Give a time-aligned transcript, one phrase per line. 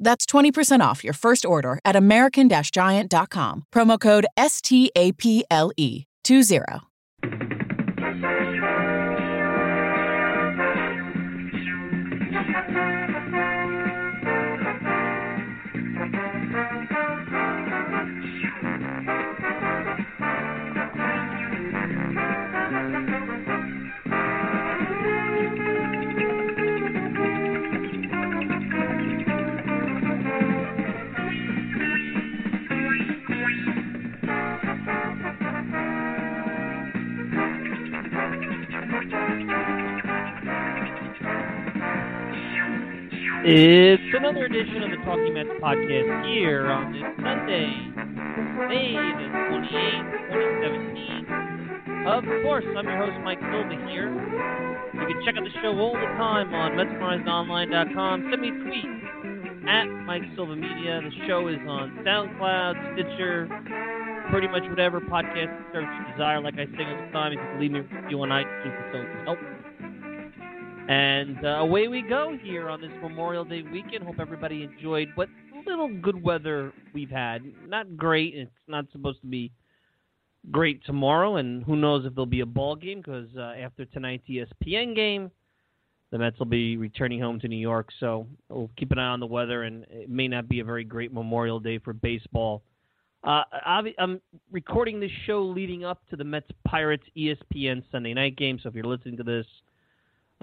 [0.00, 3.66] That's 20% off your first order at American Giant.com.
[3.72, 5.44] Promo code STAPLE
[6.24, 6.89] 20.
[43.42, 47.72] It's another edition of the Talking Mets podcast here on this Sunday,
[48.68, 51.24] May the 28th,
[52.04, 52.04] 2017.
[52.04, 54.12] Of course, I'm your host, Mike Silva here.
[54.92, 58.28] You can check out the show all the time on MetsMerizedOnline.com.
[58.28, 58.84] Send me a tweet
[59.64, 61.00] at Mike Silva Media.
[61.00, 63.48] The show is on SoundCloud, Stitcher,
[64.30, 66.44] pretty much whatever podcast service you desire.
[66.44, 68.68] Like I say all the time, if you can leave me a review on iTunes,
[68.68, 69.38] it so help.
[70.90, 74.02] And uh, away we go here on this Memorial Day weekend.
[74.02, 75.28] Hope everybody enjoyed what
[75.64, 77.44] little good weather we've had.
[77.68, 78.34] Not great.
[78.34, 79.52] It's not supposed to be
[80.50, 84.24] great tomorrow, and who knows if there'll be a ball game because uh, after tonight's
[84.28, 85.30] ESPN game,
[86.10, 87.90] the Mets will be returning home to New York.
[88.00, 90.82] So we'll keep an eye on the weather, and it may not be a very
[90.82, 92.62] great Memorial Day for baseball.
[93.22, 94.20] Uh, I'm
[94.50, 98.58] recording this show leading up to the Mets Pirates ESPN Sunday night game.
[98.60, 99.46] So if you're listening to this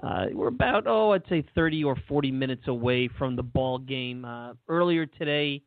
[0.02, 4.24] uh, we're about, oh, I'd say 30 or 40 minutes away from the ball game.
[4.24, 5.60] Uh, earlier today,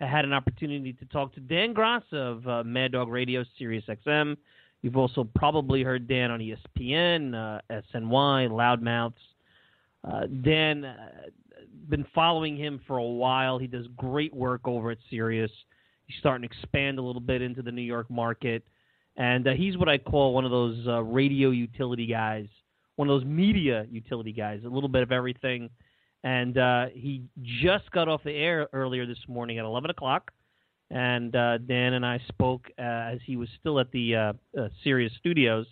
[0.00, 3.84] I had an opportunity to talk to Dan Graca of uh, Mad Dog Radio, Sirius
[3.88, 4.36] XM.
[4.82, 9.14] You've also probably heard Dan on ESPN, uh, SNY, Loudmouths.
[10.04, 11.08] Uh, Dan, uh,
[11.88, 13.58] been following him for a while.
[13.58, 15.50] He does great work over at Sirius.
[16.06, 18.62] He's starting to expand a little bit into the New York market.
[19.16, 22.46] And he's what I call one of those radio utility guys
[22.98, 25.70] one of those media utility guys, a little bit of everything.
[26.24, 27.22] And uh, he
[27.62, 30.32] just got off the air earlier this morning at 11 o'clock.
[30.90, 34.68] And uh, Dan and I spoke uh, as he was still at the uh, uh,
[34.82, 35.66] Sirius Studios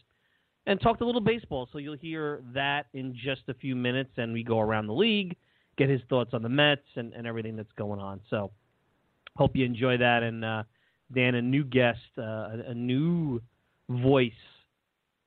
[0.67, 1.69] and talked a little baseball.
[1.73, 4.11] So you'll hear that in just a few minutes.
[4.19, 5.34] And we go around the league,
[5.76, 8.20] get his thoughts on the Mets and, and everything that's going on.
[8.31, 8.52] So
[9.34, 10.22] hope you enjoy that.
[10.22, 10.62] And uh,
[11.12, 13.43] Dan, a new guest, a, a new
[13.88, 14.31] voice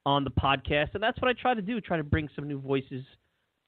[0.09, 1.79] on the podcast, and that's what I try to do.
[1.79, 3.03] Try to bring some new voices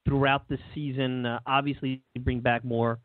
[0.06, 1.26] throughout the season.
[1.26, 3.00] Uh, obviously, bring back more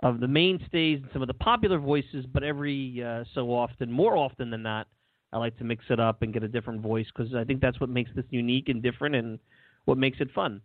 [0.00, 4.16] of the mainstays and some of the popular voices, but every uh, so often, more
[4.16, 4.86] often than not,
[5.32, 7.80] I like to mix it up and get a different voice because I think that's
[7.80, 9.38] what makes this unique and different and
[9.86, 10.60] what makes it fun.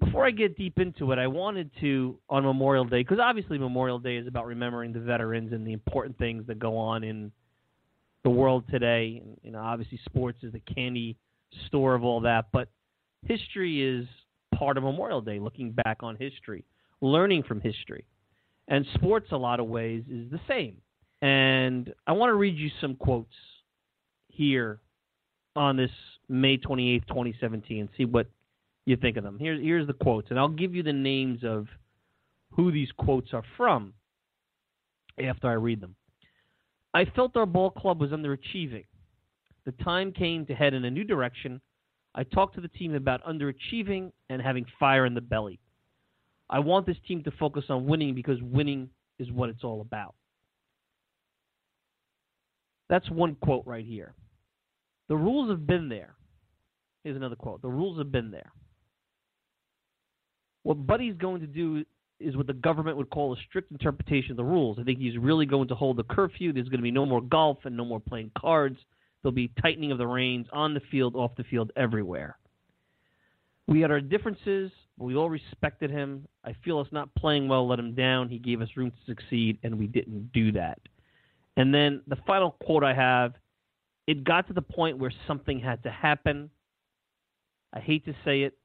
[0.00, 3.98] Before I get deep into it, I wanted to, on Memorial Day, because obviously Memorial
[3.98, 7.32] Day is about remembering the veterans and the important things that go on in
[8.26, 9.22] the world today.
[9.24, 11.16] And, you know, obviously sports is the candy
[11.68, 12.68] store of all that, but
[13.24, 14.08] history is
[14.52, 16.64] part of Memorial Day, looking back on history,
[17.00, 18.04] learning from history.
[18.66, 20.78] And sports, a lot of ways, is the same.
[21.22, 23.32] And I want to read you some quotes
[24.26, 24.80] here
[25.54, 25.90] on this
[26.28, 28.26] May 28th, 2017, and see what
[28.86, 29.38] you think of them.
[29.38, 31.68] Here's, here's the quotes, and I'll give you the names of
[32.50, 33.94] who these quotes are from
[35.24, 35.94] after I read them.
[36.96, 38.86] I felt our ball club was underachieving.
[39.66, 41.60] The time came to head in a new direction.
[42.14, 45.60] I talked to the team about underachieving and having fire in the belly.
[46.48, 48.88] I want this team to focus on winning because winning
[49.18, 50.14] is what it's all about.
[52.88, 54.14] That's one quote right here.
[55.10, 56.14] The rules have been there.
[57.04, 57.60] Here's another quote.
[57.60, 58.52] The rules have been there.
[60.62, 61.84] What Buddy's going to do
[62.18, 64.78] is what the government would call a strict interpretation of the rules.
[64.78, 66.52] I think he's really going to hold the curfew.
[66.52, 68.78] There's going to be no more golf and no more playing cards.
[69.22, 72.38] There'll be tightening of the reins on the field, off the field, everywhere.
[73.66, 74.70] We had our differences.
[74.96, 76.26] but We all respected him.
[76.44, 78.28] I feel us not playing well let him down.
[78.28, 80.78] He gave us room to succeed, and we didn't do that.
[81.56, 83.34] And then the final quote I have
[84.06, 86.50] it got to the point where something had to happen.
[87.72, 88.56] I hate to say it,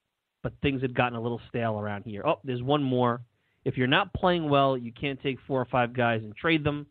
[0.44, 2.24] but things had gotten a little stale around here.
[2.26, 3.22] Oh, there's one more.
[3.64, 6.88] If you're not playing well, you can't take four or five guys and trade them.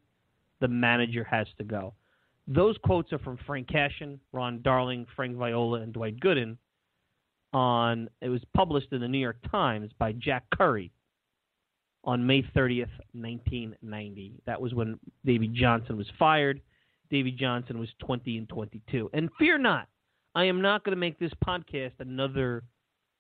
[0.61, 1.95] The manager has to go.
[2.47, 6.57] Those quotes are from Frank Cashen, Ron Darling, Frank Viola, and Dwight Gooden.
[7.53, 10.93] On it was published in the New York Times by Jack Curry
[12.05, 14.41] on May 30th, 1990.
[14.47, 16.61] That was when Davey Johnson was fired.
[17.11, 19.11] Davey Johnson was 20 and 22.
[19.13, 19.89] And fear not,
[20.35, 22.63] I am not going to make this podcast another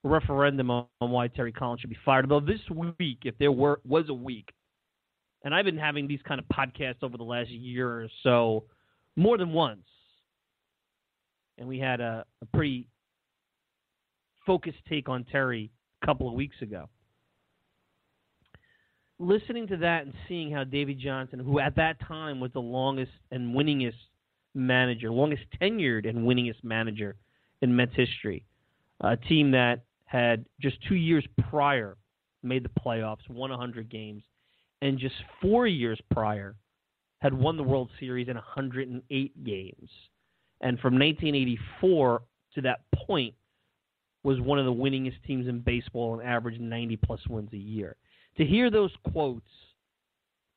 [0.02, 2.30] referendum on, on why Terry Collins should be fired.
[2.30, 2.60] Although this
[2.98, 4.50] week, if there were was a week,
[5.44, 8.64] and I've been having these kind of podcasts over the last year or so,
[9.16, 9.86] more than once,
[11.58, 12.86] and we had a, a pretty
[14.46, 15.70] focused take on Terry
[16.02, 16.88] a couple of weeks ago
[19.20, 23.12] listening to that and seeing how Davey Johnson, who at that time was the longest
[23.30, 23.92] and winningest
[24.54, 27.16] manager, longest tenured and winningest manager
[27.60, 28.44] in Mets history,
[29.02, 31.96] a team that had just two years prior
[32.42, 34.24] made the playoffs, won 100 games,
[34.82, 36.56] and just four years prior
[37.20, 39.90] had won the World Series in 108 games.
[40.62, 42.22] And from 1984
[42.54, 43.34] to that point
[44.24, 47.96] was one of the winningest teams in baseball and averaged 90 plus wins a year
[48.36, 49.46] to hear those quotes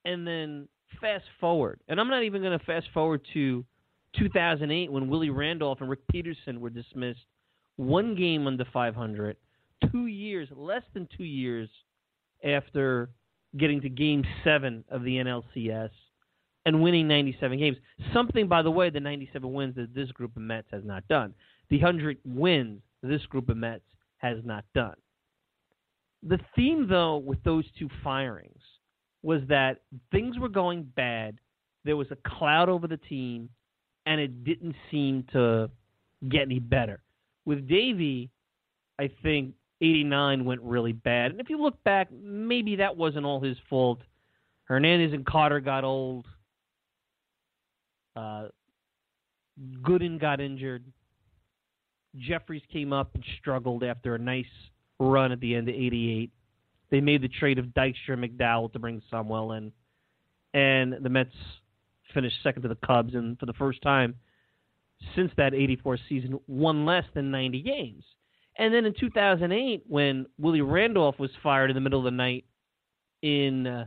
[0.04, 0.68] and then
[1.00, 3.64] fast forward, and I'm not even going to fast forward to
[4.18, 7.26] 2008 when Willie Randolph and Rick Peterson were dismissed,
[7.78, 9.38] one game under 500,
[9.92, 11.70] two years, less than two years
[12.44, 13.10] after
[13.58, 15.90] getting to Game Seven of the NLCS
[16.66, 17.78] and winning 97 games.
[18.14, 21.34] Something, by the way, the 97 wins that this group of Mets has not done.
[21.70, 23.84] The 100 wins this group of Mets
[24.18, 24.96] has not done.
[26.24, 28.62] The theme, though, with those two firings
[29.24, 31.38] was that things were going bad.
[31.84, 33.50] There was a cloud over the team,
[34.06, 35.70] and it didn't seem to
[36.30, 37.02] get any better.
[37.46, 38.30] With Davey,
[39.00, 41.32] I think 89 went really bad.
[41.32, 44.00] And if you look back, maybe that wasn't all his fault.
[44.66, 46.26] Hernandez and Carter got old.
[48.16, 48.46] Uh,
[49.82, 50.86] Gooden got injured.
[52.16, 54.46] Jefferies came up and struggled after a nice
[55.00, 56.32] run at the end of 88.
[56.90, 59.72] They made the trade of Dykstra McDowell to bring Samuel in.
[60.54, 61.36] And the Mets
[62.14, 64.16] finished second to the Cubs, and for the first time
[65.16, 68.04] since that 84 season, won less than 90 games.
[68.58, 72.46] And then in 2008, when Willie Randolph was fired in the middle of the night
[73.22, 73.86] in uh,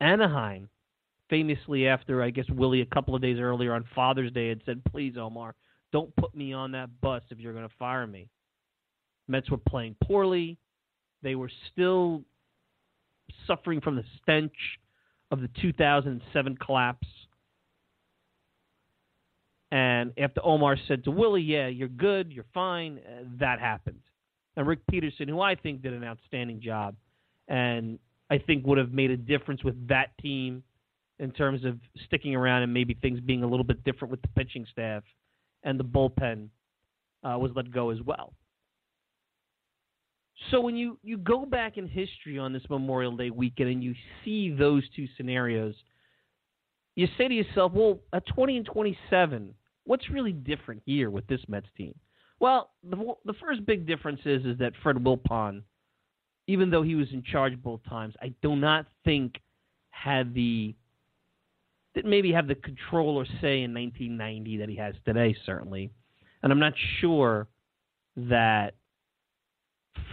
[0.00, 0.68] Anaheim,
[1.28, 4.82] famously after, I guess, Willie a couple of days earlier on Father's Day had said,
[4.90, 5.54] Please, Omar,
[5.92, 8.28] don't put me on that bus if you're going to fire me.
[9.28, 10.58] Mets were playing poorly.
[11.22, 12.22] They were still
[13.46, 14.52] suffering from the stench
[15.30, 17.06] of the 2007 collapse.
[19.70, 24.00] And after Omar said to Willie, Yeah, you're good, you're fine, uh, that happened.
[24.56, 26.96] And Rick Peterson, who I think did an outstanding job
[27.48, 27.98] and
[28.30, 30.62] I think would have made a difference with that team
[31.18, 34.28] in terms of sticking around and maybe things being a little bit different with the
[34.28, 35.02] pitching staff
[35.64, 36.48] and the bullpen
[37.22, 38.32] uh, was let go as well.
[40.50, 43.94] So when you, you go back in history on this Memorial Day weekend and you
[44.24, 45.74] see those two scenarios,
[46.96, 49.54] you say to yourself, well, at 20 and 27,
[49.90, 51.92] what's really different here with this Mets team?
[52.38, 55.62] Well, the, the first big difference is, is that Fred Wilpon,
[56.46, 59.40] even though he was in charge both times, I do not think
[59.90, 60.76] had the
[61.92, 65.90] didn't maybe have the control or say in 1990 that he has today, certainly.
[66.44, 67.48] And I'm not sure
[68.16, 68.76] that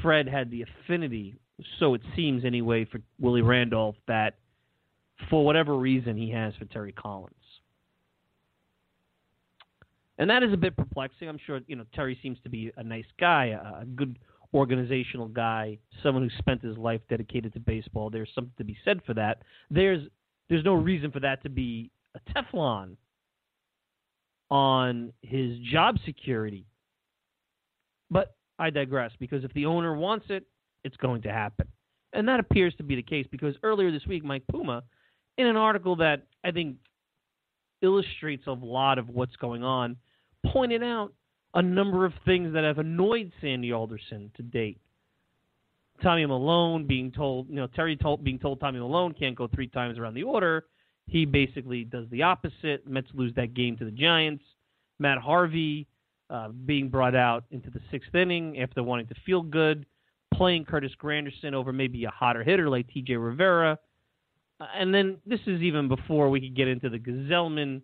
[0.01, 1.36] Fred had the affinity,
[1.79, 4.39] so it seems anyway, for Willie Randolph that
[5.29, 7.37] for whatever reason he has for Terry Collins.
[10.17, 11.29] And that is a bit perplexing.
[11.29, 14.17] I'm sure, you know, Terry seems to be a nice guy, a, good
[14.53, 18.09] organizational guy, someone who spent his life dedicated to baseball.
[18.09, 19.43] There's something to be said for that.
[19.69, 20.07] There's
[20.50, 22.95] there's no reason for that to be a Teflon
[24.50, 26.65] on his job security.
[28.09, 30.45] But I digress because if the owner wants it,
[30.83, 31.67] it's going to happen.
[32.13, 34.83] And that appears to be the case because earlier this week, Mike Puma,
[35.38, 36.77] in an article that I think
[37.81, 39.97] illustrates a lot of what's going on,
[40.46, 41.13] pointed out
[41.53, 44.79] a number of things that have annoyed Sandy Alderson to date.
[46.03, 49.67] Tommy Milone being told, you know, Terry told, being told Tommy Milone can't go three
[49.67, 50.65] times around the order.
[51.08, 52.86] He basically does the opposite.
[52.86, 54.44] Mets lose that game to the Giants.
[55.00, 55.88] Matt Harvey
[56.29, 59.86] uh, being brought out into the sixth inning after wanting to feel good,
[60.34, 63.15] playing Curtis Granderson over maybe a hotter hitter like T.J.
[63.15, 63.79] Rivera.
[64.60, 67.82] Uh, and then this is even before we could get into the Gsellman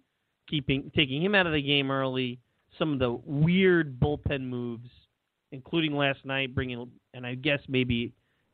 [0.49, 2.39] keeping taking him out of the game early.
[2.77, 4.89] Some of the weird bullpen moves,
[5.51, 8.11] including last night bringing, and I guess maybe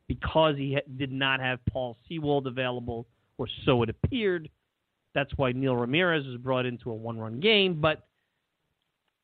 [0.07, 4.49] because he ha- did not have Paul Sewald available, or so it appeared.
[5.15, 8.07] That's why Neil Ramirez was brought into a one-run game, but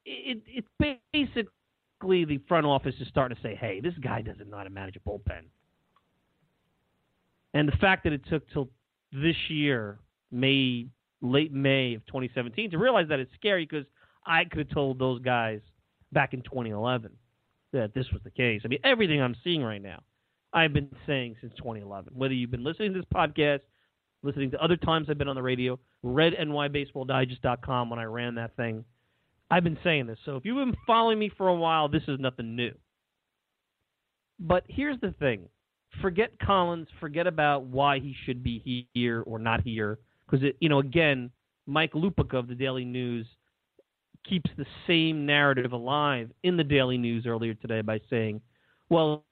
[0.05, 0.67] it, it's
[1.11, 4.69] basically the front office is starting to say, "Hey, this guy doesn't know how to
[4.69, 5.43] manage a bullpen."
[7.53, 8.69] And the fact that it took till
[9.11, 9.99] this year,
[10.31, 10.87] May,
[11.25, 13.85] late May of 2017, to realize that it's scary because
[14.25, 15.59] I could have told those guys
[16.11, 17.11] back in 2011
[17.73, 18.61] that this was the case.
[18.63, 20.01] I mean, everything I'm seeing right now,
[20.53, 22.13] I've been saying since 2011.
[22.15, 23.59] Whether you've been listening to this podcast,
[24.23, 28.55] listening to other times I've been on the radio, read NYBaseballDigest.com when I ran that
[28.55, 28.85] thing,
[29.51, 30.17] I've been saying this.
[30.25, 32.71] So if you've been following me for a while, this is nothing new.
[34.39, 35.47] But here's the thing
[36.01, 39.99] forget Collins, forget about why he should be here or not here.
[40.29, 41.29] Because, you know, again,
[41.67, 43.27] Mike Lupica of the Daily News
[44.27, 48.41] keeps the same narrative alive in the Daily News earlier today by saying,
[48.89, 49.23] well,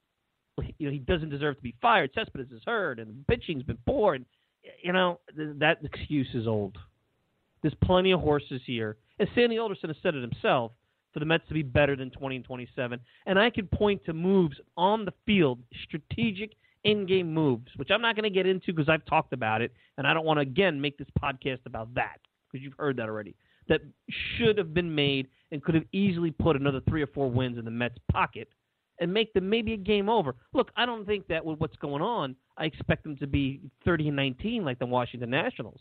[0.77, 2.11] you know, he doesn't deserve to be fired.
[2.13, 4.15] Cespedes is hurt, and pitching's been poor.
[4.15, 4.25] And,
[4.83, 6.77] you know, that excuse is old.
[7.61, 8.97] There's plenty of horses here.
[9.19, 10.73] And Sandy Alderson has said it himself
[11.11, 12.99] for the Mets to be better than 20 and 27.
[13.25, 16.51] And I could point to moves on the field, strategic
[16.83, 20.05] in-game moves, which I'm not going to get into because I've talked about it, and
[20.05, 22.17] I don't want to again make this podcast about that
[22.51, 23.35] because you've heard that already.
[23.69, 23.81] That
[24.37, 27.65] should have been made and could have easily put another three or four wins in
[27.65, 28.49] the Mets' pocket
[28.99, 30.35] and make them maybe a game over.
[30.53, 34.09] Look, I don't think that with what's going on, I expect them to be 30
[34.09, 35.79] and 19 like the Washington Nationals.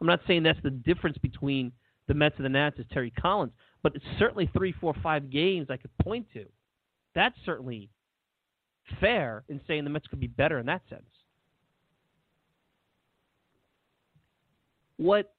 [0.00, 1.72] I'm not saying that's the difference between
[2.06, 5.68] the Mets and the Nats is Terry Collins, but it's certainly three, four, five games
[5.70, 6.44] I could point to.
[7.14, 7.88] That's certainly
[9.00, 11.02] fair in saying the Mets could be better in that sense.
[14.96, 15.34] What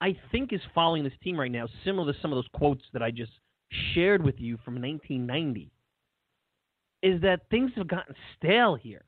[0.00, 3.02] I think is following this team right now, similar to some of those quotes that
[3.02, 3.32] I just
[3.94, 5.70] shared with you from 1990,
[7.02, 9.04] is that things have gotten stale here.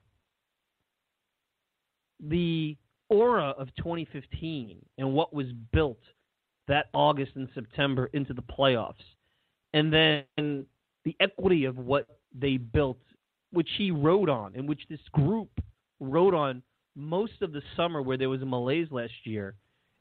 [2.21, 2.77] The
[3.09, 6.01] aura of 2015 and what was built
[6.67, 8.95] that August and September into the playoffs,
[9.73, 10.67] and then
[11.09, 12.07] the equity of what
[12.39, 12.99] they built,
[13.53, 15.49] which he rode on, and which this group
[16.01, 16.63] rode on
[16.95, 19.55] most of the summer where there was a malaise last year,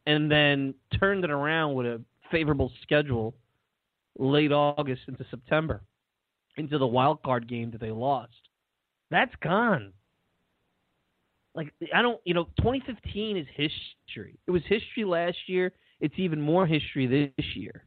[0.05, 3.33] and then turned it around with a favorable schedule
[4.19, 5.81] late August into September,
[6.57, 8.33] into the wild card game that they lost.
[9.09, 9.93] That's gone
[11.57, 14.37] like I don't, you know, 2015 is history.
[14.45, 15.73] It was history last year.
[15.99, 17.86] It's even more history this year.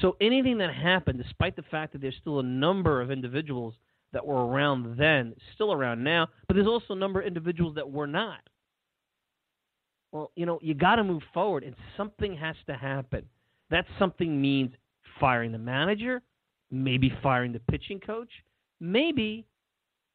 [0.00, 3.74] So anything that happened, despite the fact that there's still a number of individuals
[4.12, 7.90] that were around then, still around now, but there's also a number of individuals that
[7.90, 8.40] were not.
[10.12, 13.24] Well, you know, you got to move forward, and something has to happen.
[13.70, 14.72] That something means
[15.20, 16.22] firing the manager,
[16.70, 18.30] maybe firing the pitching coach,
[18.80, 19.44] maybe,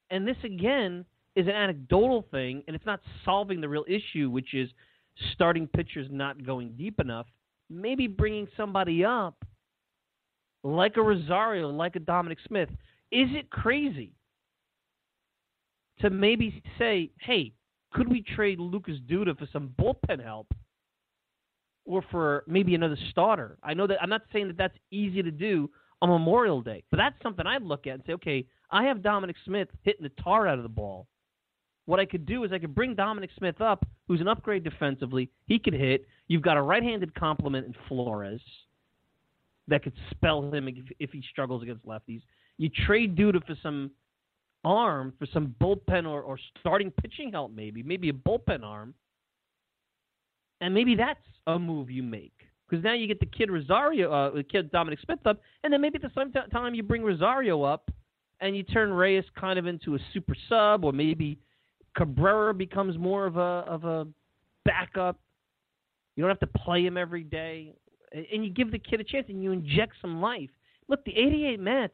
[0.10, 1.06] and this again
[1.36, 4.70] is an anecdotal thing, and it's not solving the real issue, which is
[5.34, 7.28] starting pitchers not going deep enough.
[7.70, 9.44] Maybe bringing somebody up
[10.66, 12.70] like a Rosario, like a Dominic Smith,
[13.12, 14.14] is it crazy
[16.00, 17.54] to maybe say, hey,
[17.94, 20.48] could we trade Lucas Duda for some bullpen help
[21.86, 23.58] or for maybe another starter?
[23.64, 25.70] I know that I'm not saying that that's easy to do
[26.02, 29.36] on Memorial Day, but that's something I'd look at and say, okay, I have Dominic
[29.46, 31.06] Smith hitting the tar out of the ball.
[31.86, 35.30] What I could do is I could bring Dominic Smith up, who's an upgrade defensively.
[35.46, 36.08] He could hit.
[36.28, 38.42] You've got a right-handed complement in Flores
[39.68, 42.22] that could spell him if, if he struggles against lefties.
[42.58, 43.92] You trade Duda for some
[44.64, 48.94] arm, for some bullpen or, or starting pitching help, maybe, maybe a bullpen arm,
[50.62, 52.34] and maybe that's a move you make
[52.68, 55.82] because now you get the kid Rosario, uh, the kid Dominic Smith up, and then
[55.82, 57.92] maybe at the same t- time you bring Rosario up,
[58.42, 61.38] and you turn Reyes kind of into a super sub, or maybe
[61.96, 64.08] Cabrera becomes more of a of a
[64.66, 65.20] backup.
[66.16, 67.74] You don't have to play him every day,
[68.32, 70.50] and you give the kid a chance, and you inject some life.
[70.88, 71.94] Look, the '88 Mets.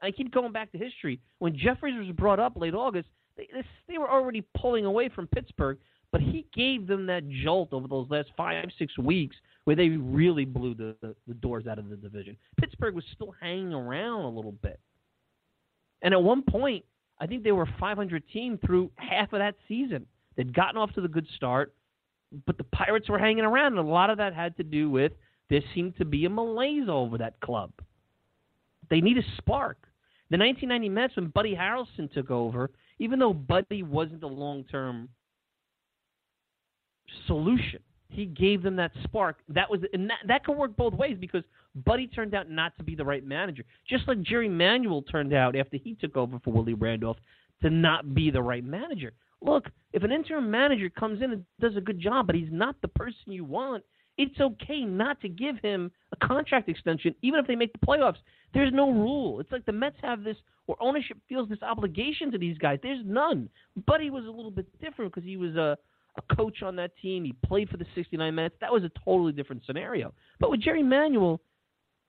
[0.00, 1.20] I keep going back to history.
[1.38, 3.48] When Jefferies was brought up late August, they,
[3.88, 5.78] they were already pulling away from Pittsburgh,
[6.12, 10.44] but he gave them that jolt over those last five, six weeks where they really
[10.44, 12.36] blew the, the, the doors out of the division.
[12.58, 14.80] Pittsburgh was still hanging around a little bit.
[16.02, 16.84] And at one point,
[17.20, 20.06] I think they were a 500 team through half of that season.
[20.36, 21.74] They'd gotten off to the good start,
[22.46, 25.12] but the Pirates were hanging around, and a lot of that had to do with
[25.50, 27.72] there seemed to be a malaise over that club.
[28.90, 29.78] They need a spark.
[30.30, 35.08] The 1990 Mets, when Buddy Harrelson took over, even though Buddy wasn't the long term
[37.26, 39.38] solution, he gave them that spark.
[39.48, 42.82] That was, and that, that could work both ways because Buddy turned out not to
[42.82, 46.52] be the right manager, just like Jerry Manuel turned out after he took over for
[46.52, 47.18] Willie Randolph
[47.62, 49.12] to not be the right manager.
[49.40, 52.76] Look, if an interim manager comes in and does a good job, but he's not
[52.82, 53.84] the person you want,
[54.18, 58.16] it's okay not to give him a contract extension, even if they make the playoffs.
[58.52, 59.40] There's no rule.
[59.40, 62.78] It's like the Mets have this, or ownership feels this obligation to these guys.
[62.82, 63.48] There's none.
[63.86, 65.78] Buddy was a little bit different because he was a
[66.18, 67.24] a coach on that team.
[67.24, 68.54] He played for the 69 Mets.
[68.60, 70.12] That was a totally different scenario.
[70.40, 71.40] But with Jerry Manuel,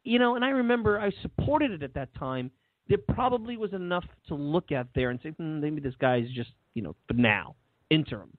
[0.04, 2.52] you know, and I remember I supported it at that time.
[2.88, 6.30] There probably was enough to look at there and say, hmm, maybe this guy is
[6.34, 7.56] just, you know, for now,
[7.92, 8.32] interim.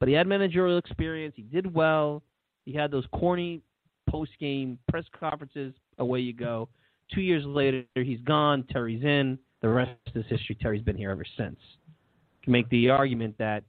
[0.00, 1.34] But he had managerial experience.
[1.36, 2.22] He did well.
[2.64, 3.62] He had those corny
[4.08, 5.74] post game press conferences.
[5.98, 6.68] Away you go.
[7.14, 8.64] Two years later, he's gone.
[8.70, 9.38] Terry's in.
[9.62, 10.56] The rest is history.
[10.60, 11.58] Terry's been here ever since.
[11.86, 13.64] You can make the argument that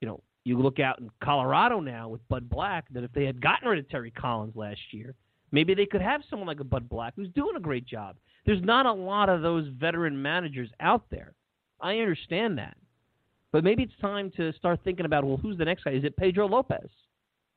[0.00, 3.40] you know, you look out in Colorado now with Bud Black that if they had
[3.40, 5.14] gotten rid of Terry Collins last year,
[5.52, 8.16] maybe they could have someone like a Bud Black who's doing a great job.
[8.44, 11.34] There's not a lot of those veteran managers out there.
[11.80, 12.76] I understand that.
[13.52, 15.92] But maybe it's time to start thinking about well, who's the next guy?
[15.92, 16.90] Is it Pedro Lopez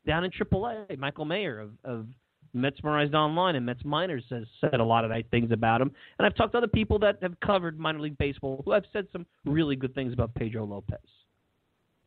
[0.05, 0.97] down in AAA?
[0.97, 2.07] Michael Mayer of, of
[2.55, 5.91] Metsmerized Online and Mets Minors has said a lot of nice things about him.
[6.17, 9.07] And I've talked to other people that have covered minor league baseball who have said
[9.11, 10.99] some really good things about Pedro Lopez.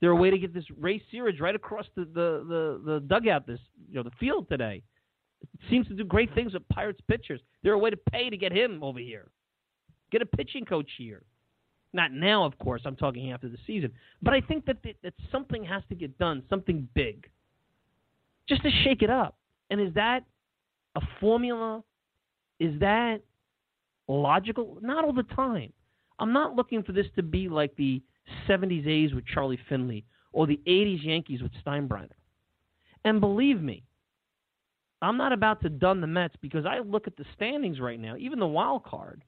[0.01, 3.47] They're a way to get this Ray Searage right across the, the, the, the dugout,
[3.47, 4.83] this you know the field today.
[5.43, 7.41] It seems to do great things with Pirates pitchers.
[7.63, 9.29] They're a way to pay to get him over here.
[10.11, 11.23] Get a pitching coach here.
[11.93, 12.83] Not now, of course.
[12.85, 13.93] I'm talking after the season.
[14.23, 17.29] But I think that, that something has to get done, something big,
[18.49, 19.37] just to shake it up.
[19.71, 20.25] And is that
[20.97, 21.83] a formula?
[22.59, 23.21] Is that
[24.09, 24.79] logical?
[24.81, 25.73] Not all the time.
[26.19, 28.03] I'm not looking for this to be like the
[28.49, 32.11] 70s A's with Charlie Finley or the 80s Yankees with Steinbrenner.
[33.05, 33.85] And believe me,
[35.01, 38.17] I'm not about to dun the Mets because I look at the standings right now,
[38.17, 39.23] even the wild card,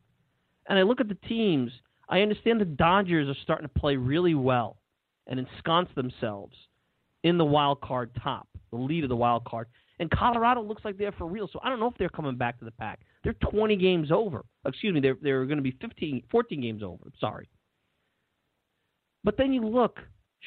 [0.68, 1.70] and I look at the teams.
[2.08, 4.78] I understand the Dodgers are starting to play really well
[5.28, 6.56] and ensconce themselves
[7.24, 9.66] in the wild card top, the lead of the wild card.
[9.98, 11.48] And Colorado looks like they're for real.
[11.52, 13.00] So I don't know if they're coming back to the pack.
[13.22, 14.44] They're 20 games over.
[14.64, 17.04] Excuse me, they're, they're going to be 15, 14 games over.
[17.20, 17.48] Sorry.
[19.22, 19.98] But then you look,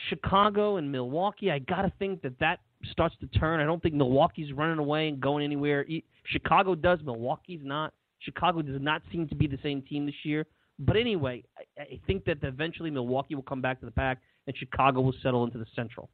[0.09, 1.51] Chicago and Milwaukee.
[1.51, 2.59] I got to think that that
[2.91, 3.59] starts to turn.
[3.59, 5.85] I don't think Milwaukee's running away and going anywhere.
[6.25, 6.99] Chicago does.
[7.03, 7.93] Milwaukee's not.
[8.19, 10.45] Chicago does not seem to be the same team this year.
[10.79, 11.43] But anyway,
[11.77, 15.13] I, I think that eventually Milwaukee will come back to the pack and Chicago will
[15.21, 16.09] settle into the Central.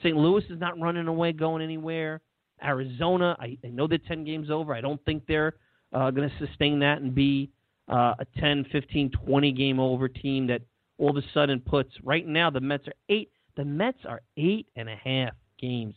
[0.00, 0.16] St.
[0.16, 2.20] Louis is not running away, going anywhere.
[2.62, 4.74] Arizona, I, I know they're 10 games over.
[4.74, 5.54] I don't think they're
[5.92, 7.50] uh, going to sustain that and be
[7.88, 10.62] uh, a 10, 15, 20 game over team that
[10.98, 13.30] all of a sudden puts right now the Mets are eight.
[13.56, 15.94] The Mets are eight and a half games,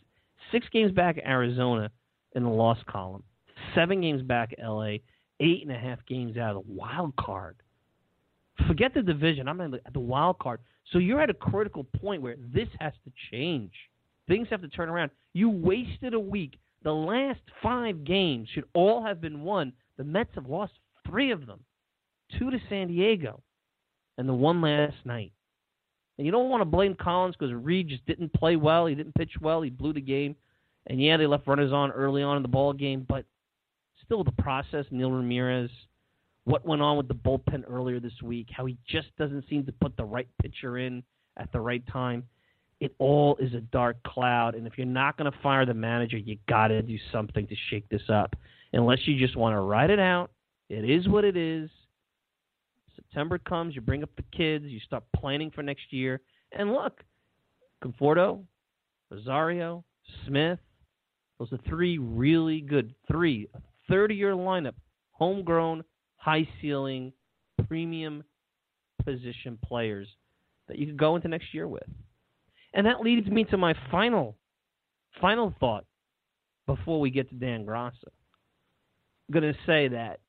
[0.52, 1.90] six games back at Arizona
[2.36, 3.24] in the loss column,
[3.76, 4.98] seven games back at LA,
[5.40, 7.58] eight and a half games out of the wild card.
[8.68, 9.48] Forget the division.
[9.48, 10.60] I'm at the wild card.
[10.92, 13.72] So you're at a critical point where this has to change.
[14.30, 15.12] Things have to turn around.
[15.34, 19.74] You wasted a week The last five games should all have been won.
[19.98, 20.72] The Mets have lost
[21.06, 21.60] three of them
[22.38, 23.42] two to San Diego,
[24.18, 25.32] and the one last night.
[26.18, 28.86] And you don't want to blame Collins because Reed just didn't play well.
[28.86, 29.62] He didn't pitch well.
[29.62, 30.36] He blew the game.
[30.88, 33.26] And yeah, they left runners on early on in the ball game, but
[34.04, 34.86] still the process.
[34.92, 35.70] Neil Ramirez,
[36.44, 39.72] what went on with the bullpen earlier this week, how he just doesn't seem to
[39.72, 41.04] put the right pitcher in
[41.38, 42.24] at the right time.
[42.80, 46.18] It all is a dark cloud, and if you're not going to fire the manager,
[46.18, 48.36] you got to do something to shake this up.
[48.72, 50.32] Unless you just want to ride it out,
[50.70, 51.70] it is what it is.
[52.96, 57.04] September comes, you bring up the kids, you start planning for next year, and look,
[57.84, 58.44] Conforto,
[59.10, 59.84] Rosario,
[60.26, 60.60] Smith,
[61.40, 64.76] those are three really good, three, a 30 year lineup,
[65.12, 65.84] homegrown,
[66.18, 67.14] high ceiling,
[67.68, 68.24] premium
[69.04, 70.08] position players
[70.68, 71.88] that you could go into next year with.
[72.74, 74.36] And that leads me to my final
[75.20, 75.86] final thought
[76.66, 77.94] before we get to Dan Graca.
[78.06, 80.20] I'm going to say that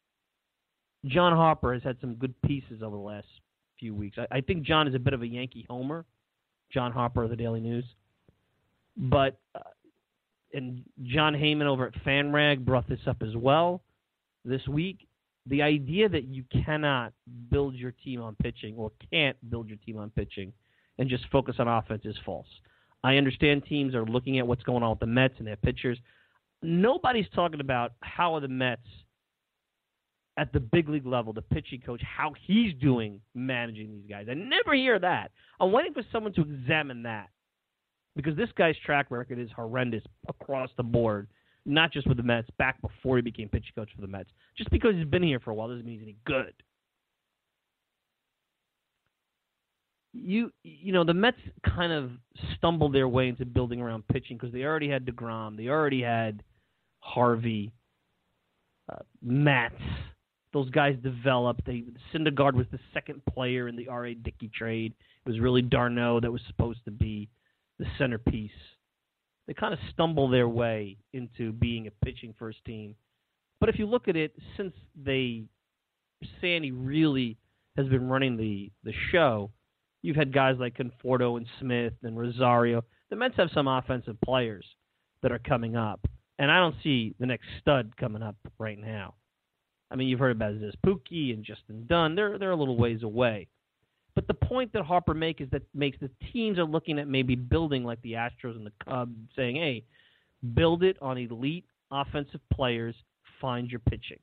[1.04, 3.26] John Harper has had some good pieces over the last
[3.78, 4.18] few weeks.
[4.18, 6.04] I, I think John is a bit of a Yankee homer,
[6.72, 7.84] John Harper of the Daily News.
[8.96, 9.60] But uh,
[10.52, 13.82] and Jon Heyman over at FanRag brought this up as well
[14.44, 15.06] this week.
[15.46, 17.12] The idea that you cannot
[17.50, 20.52] build your team on pitching or can't build your team on pitching
[21.00, 22.46] and just focus on offense is false.
[23.02, 25.98] I understand teams are looking at what's going on with the Mets and their pitchers.
[26.62, 28.86] Nobody's talking about how are the Mets
[30.36, 34.26] at the big league level, the pitching coach, how he's doing managing these guys.
[34.30, 35.30] I never hear that.
[35.58, 37.30] I'm waiting for someone to examine that
[38.14, 41.28] because this guy's track record is horrendous across the board,
[41.64, 44.28] not just with the Mets, back before he became pitching coach for the Mets.
[44.56, 46.52] Just because he's been here for a while doesn't mean he's any good.
[50.12, 52.10] You you know the Mets kind of
[52.56, 56.42] stumbled their way into building around pitching because they already had Degrom, they already had
[57.00, 57.72] Harvey,
[58.90, 59.68] uh.
[60.52, 61.64] Those guys developed.
[61.64, 64.14] They Syndergaard was the second player in the R.A.
[64.14, 64.92] Dickey trade.
[65.24, 67.28] It was really d'Arnaud that was supposed to be
[67.78, 68.50] the centerpiece.
[69.46, 72.96] They kind of stumble their way into being a pitching first team.
[73.60, 75.44] But if you look at it, since they
[76.40, 77.36] Sandy really
[77.76, 79.50] has been running the the show,
[80.02, 82.84] you've had guys like Conforto and Smith and Rosario.
[83.10, 84.64] The Mets have some offensive players
[85.22, 86.00] that are coming up,
[86.38, 89.14] and I don't see the next stud coming up right now.
[89.90, 90.54] I mean, you've heard about
[90.86, 92.14] Pookie and Justin Dunn.
[92.14, 93.48] They're they're a little ways away.
[94.14, 97.34] But the point that Harper make is that makes the teams are looking at maybe
[97.34, 99.84] building like the Astros and the Cubs, saying, "Hey,
[100.54, 102.94] build it on elite offensive players.
[103.40, 104.20] Find your pitching."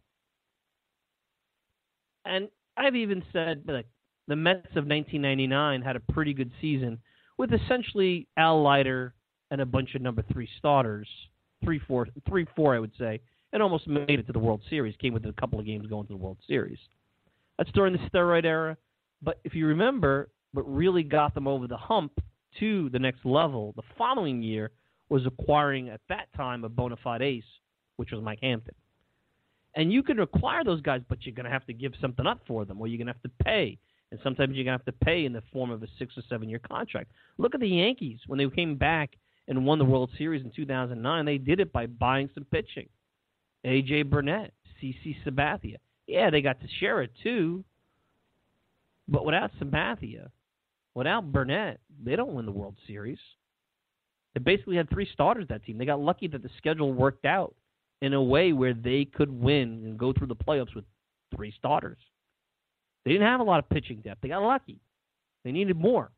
[2.26, 3.88] And I've even said like
[4.28, 7.00] the Mets of 1999 had a pretty good season
[7.38, 9.14] with essentially Al Leiter
[9.52, 11.08] and a bunch of number three starters,
[11.64, 13.22] three four, three four, I would say,
[13.54, 14.96] and almost made it to the World Series.
[14.98, 16.80] Came within a couple of games going to the World Series.
[17.58, 18.78] That's during the steroid era.
[19.22, 22.20] But if you remember, what really got them over the hump
[22.60, 24.72] to the next level the following year
[25.10, 27.44] was acquiring at that time a bona fide ace,
[27.96, 28.76] which was Mike Hampton.
[29.76, 32.42] And you can acquire those guys, but you're going to have to give something up
[32.48, 33.78] for them, or you're going to have to pay.
[34.12, 36.24] And sometimes you're going to have to pay in the form of a six or
[36.30, 37.12] seven year contract.
[37.38, 38.20] Look at the Yankees.
[38.28, 39.18] When they came back
[39.48, 42.88] and won the World Series in 2009, they did it by buying some pitching.
[43.66, 44.04] A.J.
[44.04, 45.78] Burnett, CC Sabathia.
[46.08, 47.66] Yeah, they got to share it too,
[49.10, 50.30] but without Sabathia,
[50.94, 53.20] without Burnett, they don't win the World Series.
[54.34, 55.78] They basically had three starters that team.
[55.78, 57.56] They got lucky that the schedule worked out
[58.02, 60.86] in a way where they could win and go through the playoffs with
[61.36, 61.98] three starters.
[63.08, 64.20] They didn't have a lot of pitching depth.
[64.20, 64.82] They got lucky.
[65.46, 66.12] They needed more.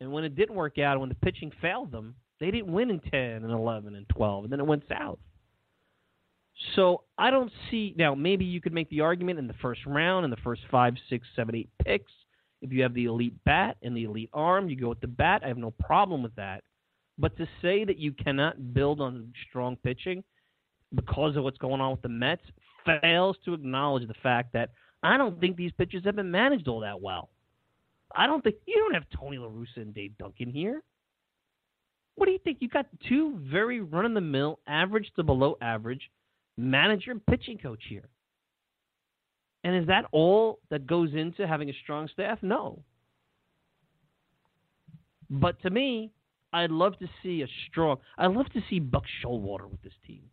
[0.00, 3.00] And when it didn't work out, when the pitching failed them, they didn't win in
[3.00, 5.18] 10 and 11 and 12, and then it went south.
[6.74, 8.14] So I don't see now.
[8.14, 11.28] Maybe you could make the argument in the first round, in the first five, six,
[11.36, 12.12] seven, eight picks.
[12.62, 15.42] If you have the elite bat and the elite arm, you go with the bat.
[15.44, 16.64] I have no problem with that.
[17.18, 20.24] But to say that you cannot build on strong pitching
[20.94, 22.42] because of what's going on with the Mets
[22.84, 24.70] fails to acknowledge the fact that
[25.02, 27.30] I don't think these pitchers have been managed all that well.
[28.14, 30.82] I don't think you don't have Tony La Russa and Dave Duncan here.
[32.14, 32.58] What do you think?
[32.60, 36.10] You got two very run of the mill, average to below average
[36.56, 38.08] manager and pitching coach here.
[39.64, 42.38] And is that all that goes into having a strong staff?
[42.42, 42.82] No.
[45.30, 46.10] But to me,
[46.52, 47.96] I'd love to see a strong.
[48.18, 50.24] I'd love to see Buck Showalter with this team.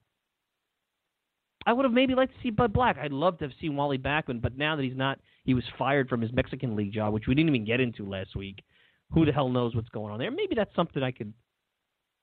[1.70, 2.98] I would have maybe liked to see Bud Black.
[2.98, 6.10] I'd love to have seen Wally Backman, but now that he's not, he was fired
[6.10, 8.64] from his Mexican League job, which we didn't even get into last week.
[9.12, 10.32] Who the hell knows what's going on there?
[10.32, 11.32] Maybe that's something I could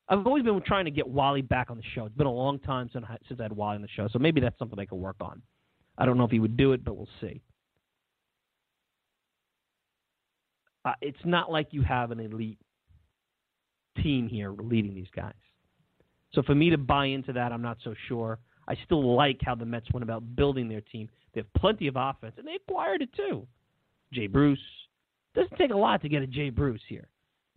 [0.09, 2.07] I've always been trying to get Wally back on the show.
[2.07, 4.19] It's been a long time since I, since I had Wally on the show, so
[4.19, 5.41] maybe that's something I could work on.
[5.97, 7.41] I don't know if he would do it, but we'll see.
[10.85, 12.59] Uh, it's not like you have an elite
[14.03, 15.35] team here leading these guys.
[16.35, 18.41] So for me to buy into that, I'm not so sure.
[18.69, 21.09] I still like how the Mets went about building their team.
[21.35, 23.47] They have plenty of offense, and they acquired it too.
[24.13, 24.59] Jay Bruce.
[25.35, 27.09] Doesn't take a lot to get a Jay Bruce here.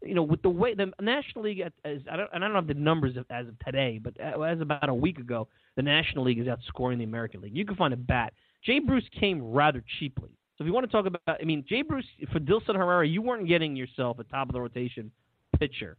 [0.03, 2.73] You know, with the way the National League, is, I don't, I don't have the
[2.73, 6.97] numbers as of today, but as about a week ago, the National League is outscoring
[6.97, 7.55] the American League.
[7.55, 8.33] You can find a bat.
[8.65, 10.29] Jay Bruce came rather cheaply.
[10.57, 13.21] So if you want to talk about, I mean, Jay Bruce for Dilson Herrera, you
[13.21, 15.09] weren't getting yourself a top of the rotation
[15.57, 15.95] pitcher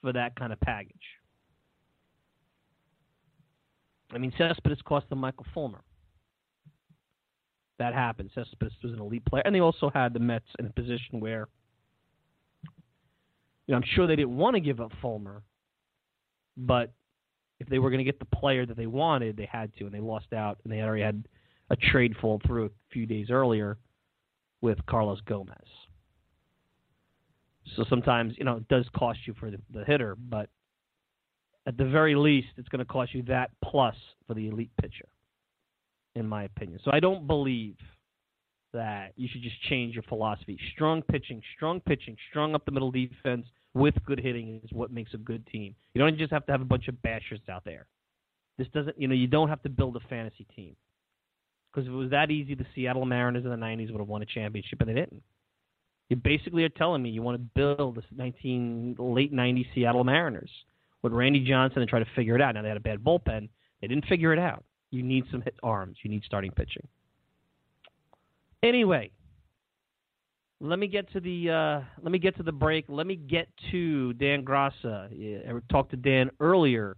[0.00, 0.96] for that kind of package.
[4.12, 5.82] I mean, Cespedes cost them Michael Fulmer.
[7.78, 8.30] That happened.
[8.34, 11.48] Cespedes was an elite player, and they also had the Mets in a position where,
[13.66, 15.42] you know, I'm sure they didn't want to give up Fulmer,
[16.56, 16.92] but
[17.58, 19.94] if they were going to get the player that they wanted, they had to, and
[19.94, 21.24] they lost out, and they already had
[21.70, 23.78] a trade fall through a few days earlier
[24.60, 25.56] with Carlos Gomez.
[27.76, 30.48] So sometimes, you know, it does cost you for the, the hitter, but
[31.70, 33.94] at the very least, it's going to cost you that plus
[34.26, 35.06] for the elite pitcher,
[36.16, 36.80] in my opinion.
[36.84, 37.76] So I don't believe
[38.72, 40.58] that you should just change your philosophy.
[40.74, 45.14] Strong pitching, strong pitching, strong up the middle defense with good hitting is what makes
[45.14, 45.76] a good team.
[45.94, 47.86] You don't just have to have a bunch of bashers out there.
[48.58, 50.74] This doesn't, you know, you don't have to build a fantasy team.
[51.72, 54.22] Because if it was that easy, the Seattle Mariners in the 90s would have won
[54.22, 55.22] a championship, and they didn't.
[56.08, 60.50] You basically are telling me you want to build the 19 late 90s Seattle Mariners
[61.02, 62.54] with Randy Johnson and try to figure it out.
[62.54, 63.48] Now they had a bad bullpen.
[63.80, 64.64] They didn't figure it out.
[64.90, 65.98] You need some hit arms.
[66.02, 66.86] You need starting pitching.
[68.62, 69.10] Anyway,
[70.60, 72.84] let me get to the uh, let me get to the break.
[72.88, 75.08] Let me get to Dan Graca.
[75.48, 76.96] I talked to Dan earlier,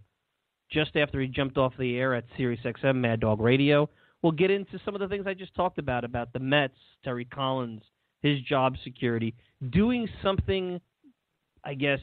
[0.69, 3.89] just after he jumped off the air at SiriusXM Mad Dog Radio.
[4.21, 7.25] We'll get into some of the things I just talked about about the Mets, Terry
[7.25, 7.81] Collins,
[8.21, 9.35] his job security,
[9.69, 10.79] doing something,
[11.63, 11.99] I guess,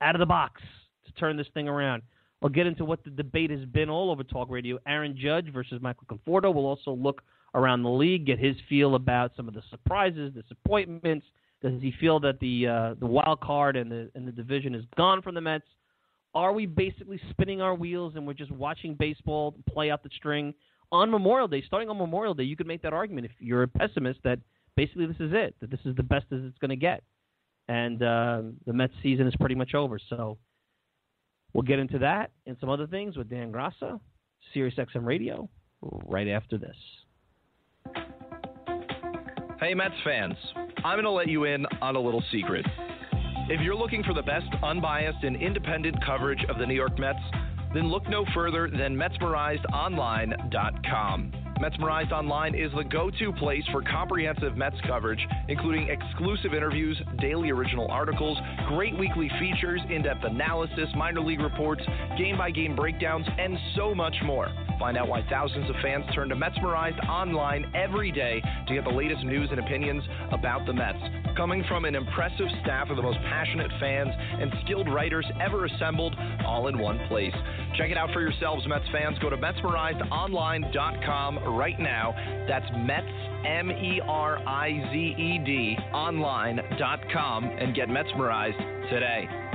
[0.00, 0.62] out of the box
[1.06, 2.02] to turn this thing around.
[2.40, 4.78] We'll get into what the debate has been all over talk radio.
[4.86, 6.54] Aaron Judge versus Michael Conforto.
[6.54, 7.22] We'll also look
[7.54, 11.26] around the league, get his feel about some of the surprises, disappointments.
[11.60, 14.84] Does he feel that the uh, the wild card and the and the division is
[14.96, 15.66] gone from the Mets?
[16.34, 20.54] Are we basically spinning our wheels and we're just watching baseball play out the string
[20.92, 21.62] on Memorial Day?
[21.66, 24.38] Starting on Memorial Day, you could make that argument if you're a pessimist that
[24.76, 27.02] basically this is it, that this is the best as it's going to get
[27.68, 29.98] and uh, the Mets season is pretty much over.
[30.10, 30.38] So
[31.52, 34.00] we'll get into that and some other things with Dan Graca,
[34.52, 35.48] Sirius XM Radio,
[35.82, 36.76] right after this.
[39.60, 40.36] Hey, Mets fans,
[40.78, 42.64] I'm going to let you in on a little secret.
[43.50, 47.18] If you're looking for the best unbiased and independent coverage of the New York Mets,
[47.74, 51.32] then look no further than MetsmerizedOnline.com.
[51.58, 57.50] Metsmerized Online is the go to place for comprehensive Mets coverage, including exclusive interviews, daily
[57.50, 61.82] original articles, great weekly features, in depth analysis, minor league reports,
[62.16, 64.48] game by game breakdowns, and so much more.
[64.78, 68.90] Find out why thousands of fans turn to Metsmerized Online every day to get the
[68.90, 70.98] latest news and opinions about the Mets.
[71.36, 76.14] Coming from an impressive staff of the most passionate fans and skilled writers ever assembled,
[76.46, 77.34] all in one place.
[77.76, 79.18] Check it out for yourselves, Mets fans.
[79.20, 82.14] Go to MetsmerizedOnline.com right now.
[82.48, 83.06] That's Mets,
[83.46, 89.47] M E R I Z E D, online.com and get Metsmerized today.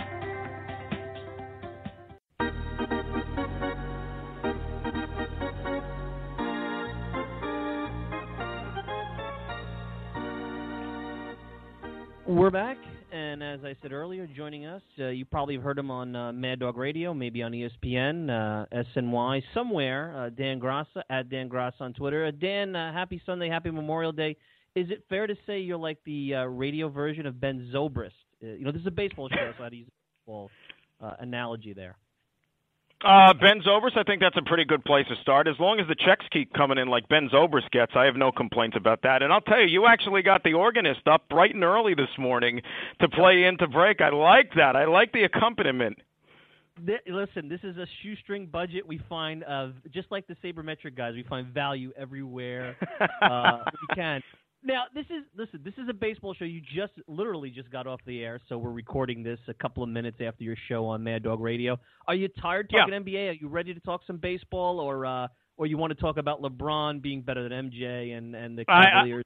[13.74, 16.78] I said earlier, joining us, uh, you probably have heard him on uh, Mad Dog
[16.78, 20.16] Radio, maybe on ESPN, uh, SNY, somewhere.
[20.16, 22.28] Uh, Dan Graca at Dan Graca on Twitter.
[22.28, 24.38] Uh, Dan, uh, happy Sunday, happy Memorial Day.
[24.76, 28.12] Is it fair to say you're like the radio version of Ben Zobrist?
[28.42, 30.52] you know, this is a baseball show, so I'd use a baseball
[31.20, 31.96] analogy there.
[33.04, 35.50] Uh, Ben Zobrist, I think that's a pretty good place to start.
[35.50, 38.32] As long as the checks keep coming in like Ben Zobrist gets, I have no
[38.32, 39.22] complaints about that.
[39.22, 42.62] And I'll tell you, you actually got the organist up bright and early this morning
[43.02, 44.00] to play into break.
[44.00, 44.78] I like that.
[44.78, 45.98] I like the accompaniment.
[47.06, 48.88] Listen, this is a shoestring budget.
[48.88, 52.78] We find, uh, just like the sabermetric guys, we find value everywhere
[53.22, 54.22] uh, we can.
[54.64, 55.60] Now this is listen.
[55.64, 56.46] This is a baseball show.
[56.46, 59.90] You just literally just got off the air, so we're recording this a couple of
[59.90, 61.78] minutes after your show on Mad Dog Radio.
[62.08, 63.00] Are you tired talking yeah.
[63.00, 63.30] NBA?
[63.30, 66.42] Are you ready to talk some baseball, or uh, or you want to talk about
[66.42, 69.26] LeBron being better than MJ and and the Cavaliers?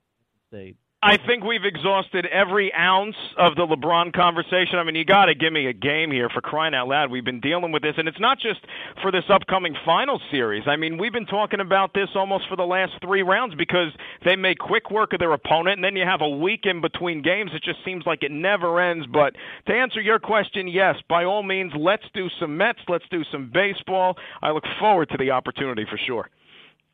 [0.52, 4.80] I, I, I think we've exhausted every ounce of the LeBron conversation.
[4.80, 7.12] I mean, you got to give me a game here for crying out loud.
[7.12, 8.60] We've been dealing with this, and it's not just
[9.04, 10.64] for this upcoming final series.
[10.66, 13.92] I mean, we've been talking about this almost for the last three rounds because
[14.26, 17.22] they make quick work of their opponent, and then you have a week in between
[17.22, 17.52] games.
[17.54, 19.06] It just seems like it never ends.
[19.06, 19.36] But
[19.68, 23.52] to answer your question, yes, by all means, let's do some Mets, let's do some
[23.54, 24.18] baseball.
[24.42, 26.28] I look forward to the opportunity for sure.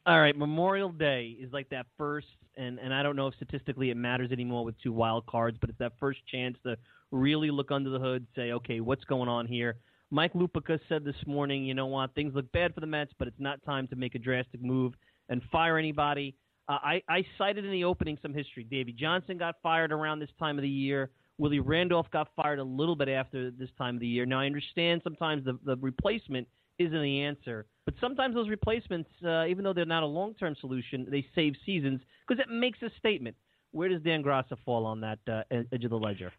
[0.05, 3.89] All right, Memorial Day is like that first and and I don't know if statistically
[3.89, 6.77] it matters anymore with two wild cards, but it's that first chance to
[7.11, 9.77] really look under the hood, say, okay, what's going on here?
[10.09, 13.27] Mike Lupica said this morning, you know what, things look bad for the Mets, but
[13.27, 14.93] it's not time to make a drastic move
[15.29, 16.35] and fire anybody.
[16.69, 18.63] Uh, I, I cited in the opening some history.
[18.63, 21.09] Davey Johnson got fired around this time of the year.
[21.37, 24.25] Willie Randolph got fired a little bit after this time of the year.
[24.25, 27.65] Now I understand sometimes the the replacement isn't the answer.
[27.85, 31.53] But sometimes those replacements, uh, even though they're not a long term solution, they save
[31.65, 33.35] seasons because it makes a statement.
[33.71, 36.31] Where does Dan Graca fall on that uh, edge of the ledger?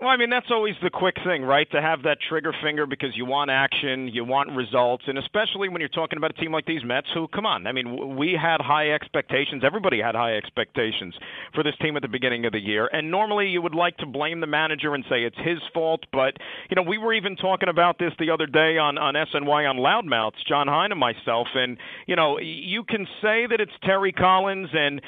[0.00, 1.70] Well, I mean, that's always the quick thing, right?
[1.72, 5.80] To have that trigger finger because you want action, you want results, and especially when
[5.82, 8.62] you're talking about a team like these Mets, who, come on, I mean, we had
[8.62, 9.62] high expectations.
[9.62, 11.14] Everybody had high expectations
[11.54, 12.88] for this team at the beginning of the year.
[12.90, 16.32] And normally you would like to blame the manager and say it's his fault, but,
[16.70, 19.76] you know, we were even talking about this the other day on, on SNY on
[19.76, 24.70] Loudmouths, John Hein and myself, and, you know, you can say that it's Terry Collins,
[24.72, 25.02] and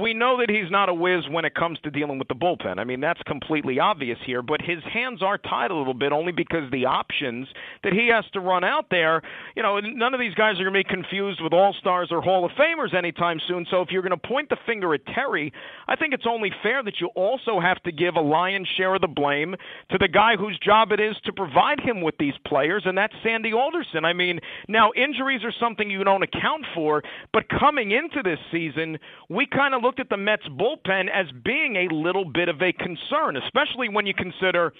[0.00, 2.78] we know that he's not a whiz when it comes to dealing with the bullpen.
[2.78, 6.30] I mean, that's completely obvious here, but his hands are tied a little bit only
[6.30, 7.48] because the options
[7.82, 9.22] that he has to run out there,
[9.56, 12.22] you know, none of these guys are going to be confused with all stars or
[12.22, 13.66] Hall of Famers anytime soon.
[13.70, 15.52] So if you're going to point the finger at Terry,
[15.88, 19.00] I think it's only fair that you also have to give a lion's share of
[19.00, 19.56] the blame
[19.90, 23.14] to the guy whose job it is to provide him with these players, and that's
[23.24, 24.04] Sandy Alderson.
[24.04, 24.38] I mean,
[24.68, 29.74] now injuries are something you don't account for, but coming into this season, we kind
[29.74, 33.88] of looked at the Mets bullpen as being a little bit of a concern, especially
[33.88, 34.72] when you consider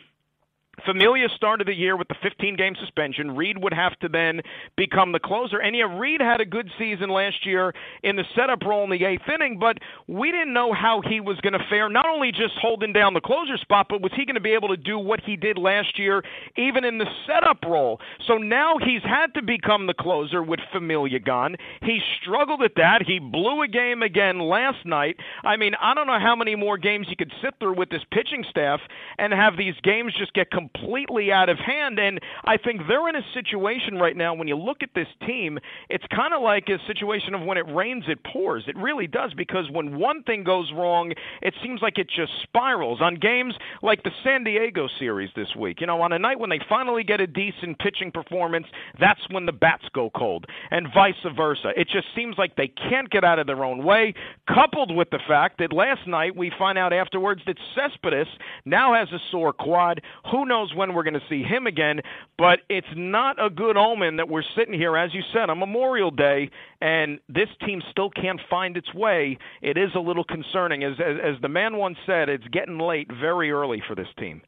[0.84, 3.36] Familia started the year with the 15 game suspension.
[3.36, 4.40] Reed would have to then
[4.76, 5.58] become the closer.
[5.58, 9.04] And yeah, Reed had a good season last year in the setup role in the
[9.04, 12.54] eighth inning, but we didn't know how he was going to fare, not only just
[12.60, 15.20] holding down the closer spot, but was he going to be able to do what
[15.20, 16.22] he did last year,
[16.56, 18.00] even in the setup role?
[18.26, 21.56] So now he's had to become the closer with Familia gone.
[21.82, 23.02] He struggled at that.
[23.06, 25.16] He blew a game again last night.
[25.44, 28.02] I mean, I don't know how many more games you could sit through with this
[28.10, 28.80] pitching staff
[29.18, 31.98] and have these games just get completely completely out of hand.
[31.98, 35.58] And I think they're in a situation right now, when you look at this team,
[35.88, 38.64] it's kind of like a situation of when it rains, it pours.
[38.66, 43.00] It really does, because when one thing goes wrong, it seems like it just spirals.
[43.00, 46.50] On games like the San Diego series this week, you know, on a night when
[46.50, 48.66] they finally get a decent pitching performance,
[48.98, 51.70] that's when the bats go cold, and vice versa.
[51.76, 54.14] It just seems like they can't get out of their own way,
[54.52, 58.26] coupled with the fact that last night we find out afterwards that Cespedes
[58.64, 60.00] now has a sore quad.
[60.30, 62.00] Who knows knows when we're going to see him again,
[62.38, 66.10] but it's not a good omen that we're sitting here, as you said, on Memorial
[66.10, 69.38] Day, and this team still can't find its way.
[69.62, 70.84] It is a little concerning.
[70.84, 74.42] As, as, as the man once said, it's getting late very early for this team.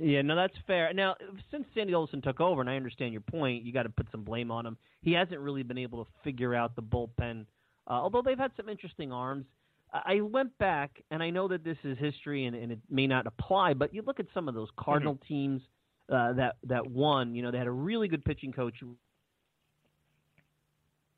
[0.00, 0.92] Yeah, no, that's fair.
[0.94, 1.16] Now,
[1.50, 4.24] since Sandy Alderson took over, and I understand your point, you got to put some
[4.24, 4.76] blame on him.
[5.02, 7.46] He hasn't really been able to figure out the bullpen,
[7.86, 9.44] uh, although they've had some interesting arms.
[9.92, 13.26] I went back, and I know that this is history and, and it may not
[13.26, 15.26] apply, but you look at some of those Cardinal mm-hmm.
[15.26, 15.62] teams
[16.10, 17.34] uh, that that won.
[17.34, 18.74] You know, they had a really good pitching coach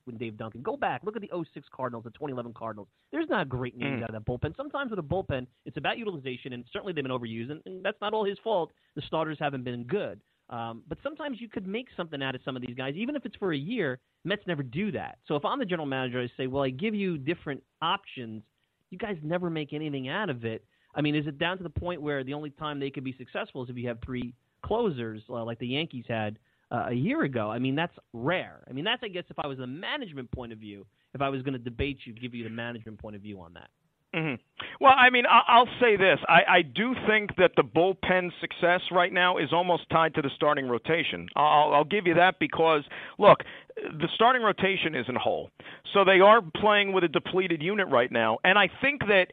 [0.04, 0.62] when Dave Duncan.
[0.62, 2.88] Go back, look at the 06 Cardinals, the 2011 Cardinals.
[3.10, 4.04] There's not a great names mm.
[4.04, 4.56] out of that bullpen.
[4.56, 8.00] Sometimes with a bullpen, it's about utilization, and certainly they've been overused, and, and that's
[8.00, 8.72] not all his fault.
[8.96, 10.20] The starters haven't been good.
[10.50, 13.24] Um, but sometimes you could make something out of some of these guys, even if
[13.24, 13.98] it's for a year.
[14.24, 15.18] Mets never do that.
[15.26, 18.42] So if I'm the general manager, I say, well, I give you different options
[18.92, 20.64] you guys never make anything out of it.
[20.94, 23.14] I mean, is it down to the point where the only time they could be
[23.16, 26.38] successful is if you have three closers uh, like the Yankees had
[26.70, 27.50] uh, a year ago?
[27.50, 28.62] I mean, that's rare.
[28.68, 31.30] I mean, that's I guess if I was the management point of view, if I
[31.30, 33.70] was going to debate you, give you the management point of view on that.
[34.14, 34.34] Mm-hmm.
[34.80, 39.12] Well, I mean, I'll say this: I, I do think that the bullpen success right
[39.12, 41.28] now is almost tied to the starting rotation.
[41.34, 42.82] I'll, I'll give you that because,
[43.18, 43.38] look,
[43.76, 45.50] the starting rotation isn't whole,
[45.94, 49.28] so they are playing with a depleted unit right now, and I think that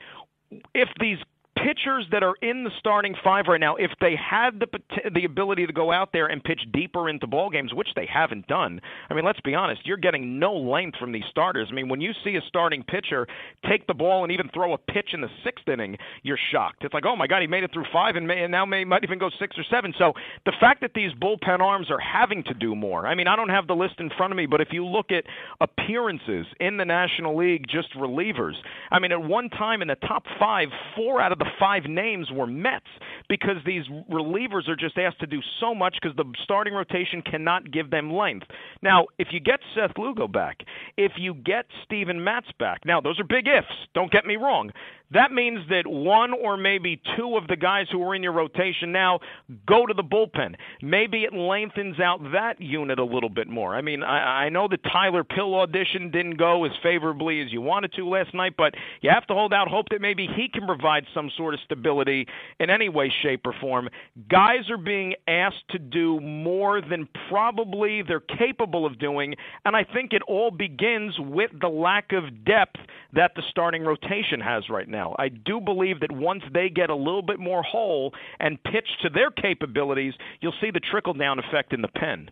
[0.73, 1.17] if these
[1.63, 4.67] pitchers that are in the starting five right now, if they had the
[5.13, 8.47] the ability to go out there and pitch deeper into ball games, which they haven't
[8.47, 8.79] done,
[9.09, 11.67] I mean, let's be honest, you're getting no length from these starters.
[11.71, 13.27] I mean, when you see a starting pitcher
[13.69, 16.83] take the ball and even throw a pitch in the sixth inning, you're shocked.
[16.83, 18.85] It's like, oh my God, he made it through five and, may, and now may
[18.85, 19.93] might even go six or seven.
[19.97, 20.13] So
[20.45, 23.05] the fact that these bullpen arms are having to do more.
[23.05, 25.11] I mean, I don't have the list in front of me, but if you look
[25.11, 25.25] at
[25.61, 28.53] appearances in the National League, just relievers.
[28.91, 32.27] I mean, at one time in the top five, four out of the five names
[32.31, 32.85] were Mets
[33.27, 37.71] because these relievers are just asked to do so much because the starting rotation cannot
[37.71, 38.47] give them length.
[38.81, 40.59] Now, if you get Seth Lugo back,
[40.97, 43.67] if you get Steven Matz back, now those are big ifs.
[43.93, 44.71] Don't get me wrong.
[45.11, 48.91] That means that one or maybe two of the guys who are in your rotation
[48.91, 49.19] now
[49.65, 50.53] go to the bullpen.
[50.83, 53.75] Maybe it lengthens out that unit a little bit more.
[53.75, 57.59] I mean, I, I know the Tyler Pill audition didn't go as favorably as you
[57.59, 60.67] wanted to last night, but you have to hold out hope that maybe he can
[60.67, 62.27] provide some sort of stability
[62.59, 63.89] in any way, shape, or form.
[64.29, 69.33] Guys are being asked to do more than probably they're capable of doing,
[69.65, 72.79] and I think it all begins with the lack of depth
[73.13, 75.15] that the starting rotation has right now now.
[75.17, 79.09] I do believe that once they get a little bit more whole and pitch to
[79.09, 82.29] their capabilities, you'll see the trickle down effect in the pen.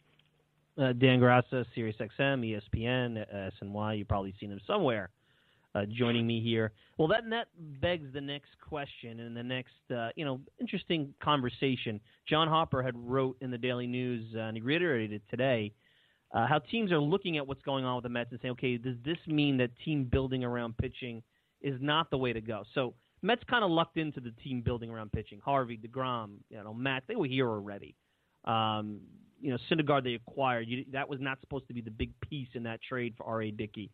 [0.77, 3.97] Uh, Dan Graca, Sirius XM, ESPN, SNY.
[3.97, 5.09] You've probably seen him somewhere.
[5.75, 6.71] Uh, joining me here.
[6.97, 7.47] Well, that that
[7.81, 11.99] begs the next question and the next uh, you know interesting conversation.
[12.27, 15.73] John Harper had wrote in the Daily News uh, and he reiterated it today
[16.33, 18.77] uh, how teams are looking at what's going on with the Mets and saying, okay,
[18.77, 21.23] does this mean that team building around pitching
[21.61, 22.63] is not the way to go.
[22.73, 25.39] So Mets kind of lucked into the team building around pitching.
[25.43, 27.95] Harvey, Degrom, you know, Matz, they were here already.
[28.45, 28.99] Um,
[29.39, 30.67] you know, Syndergaard they acquired.
[30.67, 33.51] You, that was not supposed to be the big piece in that trade for R.A.
[33.51, 33.91] Dickey.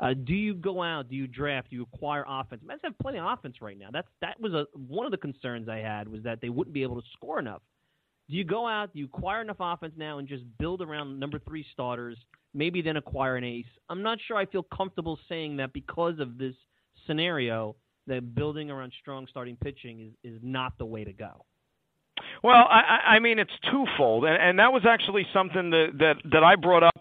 [0.00, 1.08] Uh, do you go out?
[1.08, 1.70] Do you draft?
[1.70, 2.62] Do you acquire offense?
[2.64, 3.88] Mets have plenty of offense right now.
[3.92, 6.82] That's that was a one of the concerns I had was that they wouldn't be
[6.82, 7.62] able to score enough.
[8.28, 8.92] Do you go out?
[8.92, 12.16] Do you acquire enough offense now and just build around number three starters?
[12.54, 13.66] Maybe then acquire an ace.
[13.88, 16.54] I'm not sure I feel comfortable saying that because of this
[17.06, 17.76] scenario
[18.06, 21.44] that building around strong starting pitching is, is not the way to go.
[22.42, 26.44] Well, I, I mean it's twofold, and, and that was actually something that, that that
[26.44, 26.94] I brought up.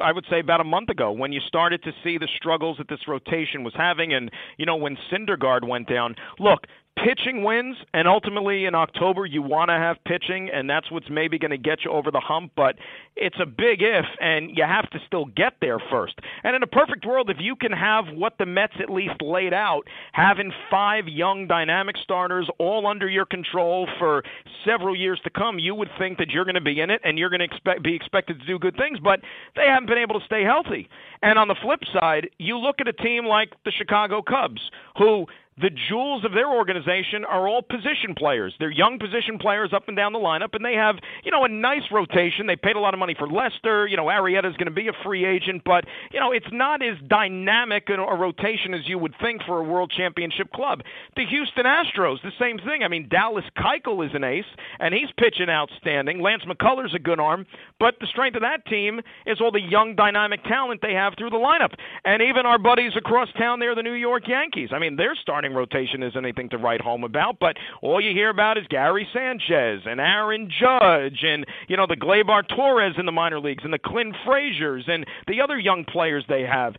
[0.00, 2.88] I would say about a month ago when you started to see the struggles that
[2.88, 6.14] this rotation was having, and you know when Syndergaard went down.
[6.38, 6.66] Look,
[6.96, 11.38] pitching wins, and ultimately in October you want to have pitching, and that's what's maybe
[11.38, 12.52] going to get you over the hump.
[12.56, 12.76] But
[13.16, 16.14] it's a big if, and you have to still get there first.
[16.44, 19.52] And in a perfect world, if you can have what the Mets at least laid
[19.52, 19.82] out,
[20.12, 24.22] having five young dynamic starters all under your control for
[24.64, 27.18] several years to come, you would think that you're going to be in it and
[27.18, 28.98] you're going to expect be expected to do good things.
[29.02, 29.20] But
[29.56, 30.88] they haven't been able to stay healthy.
[31.22, 34.60] And on the flip side, you look at a team like the Chicago Cubs,
[34.98, 35.26] who
[35.60, 38.54] the jewels of their organization are all position players.
[38.58, 41.48] They're young position players up and down the lineup, and they have, you know, a
[41.48, 42.46] nice rotation.
[42.46, 43.86] They paid a lot of money for Lester.
[43.86, 46.96] You know, Arrieta's going to be a free agent, but, you know, it's not as
[47.06, 50.80] dynamic a rotation as you would think for a world championship club.
[51.16, 52.82] The Houston Astros, the same thing.
[52.82, 54.48] I mean, Dallas Keuchel is an ace,
[54.78, 56.20] and he's pitching outstanding.
[56.20, 57.44] Lance McCullers a good arm,
[57.78, 61.30] but the strength of that team is all the young dynamic talent they have through
[61.30, 61.74] the lineup.
[62.04, 64.70] And even our buddies across town there, the New York Yankees.
[64.72, 68.12] I mean, they're starting starting rotation is anything to write home about, but all you
[68.12, 73.06] hear about is Gary Sanchez and Aaron Judge and, you know, the Gleyber Torres in
[73.06, 76.74] the minor leagues and the Clint Frazier's and the other young players they have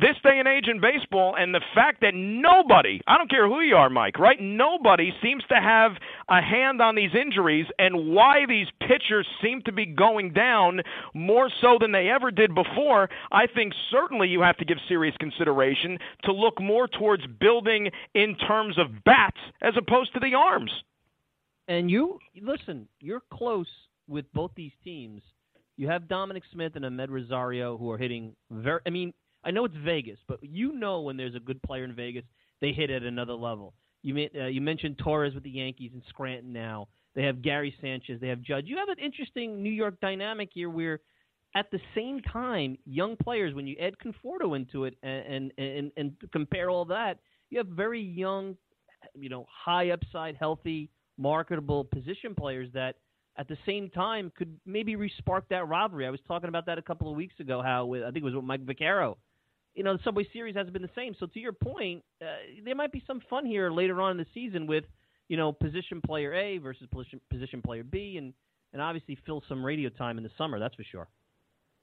[0.00, 3.60] this day and age in baseball and the fact that nobody, I don't care who
[3.60, 4.40] you are, Mike, right?
[4.40, 5.92] Nobody seems to have
[6.28, 10.82] a hand on these injuries and why these pitchers seem to be going down
[11.14, 13.08] more so than they ever did before.
[13.32, 18.36] I think certainly you have to give serious consideration to look more towards building in
[18.36, 20.70] terms of bats as opposed to the arms.
[21.66, 23.68] And you, listen, you're close
[24.06, 25.22] with both these teams.
[25.76, 29.12] You have Dominic Smith and Amed Rosario who are hitting very, I mean,
[29.44, 32.24] I know it's Vegas, but you know when there's a good player in Vegas,
[32.60, 33.74] they hit at another level.
[34.02, 36.88] You uh, you mentioned Torres with the Yankees and Scranton now.
[37.14, 38.20] They have Gary Sanchez.
[38.20, 38.64] They have Judge.
[38.66, 41.00] You have an interesting New York dynamic here where
[41.56, 45.92] at the same time, young players, when you add Conforto into it and, and, and,
[45.96, 47.18] and compare all that,
[47.50, 48.56] you have very young,
[49.14, 52.96] you know, high upside, healthy, marketable position players that
[53.38, 56.06] at the same time could maybe respark that rivalry.
[56.06, 58.24] I was talking about that a couple of weeks ago, how with, I think it
[58.24, 59.16] was with Mike Vaccaro
[59.78, 61.14] you know, the Subway Series hasn't been the same.
[61.20, 62.26] So to your point, uh,
[62.64, 64.82] there might be some fun here later on in the season with,
[65.28, 68.34] you know, position player A versus position, position player B, and
[68.72, 70.58] and obviously fill some radio time in the summer.
[70.58, 71.06] That's for sure.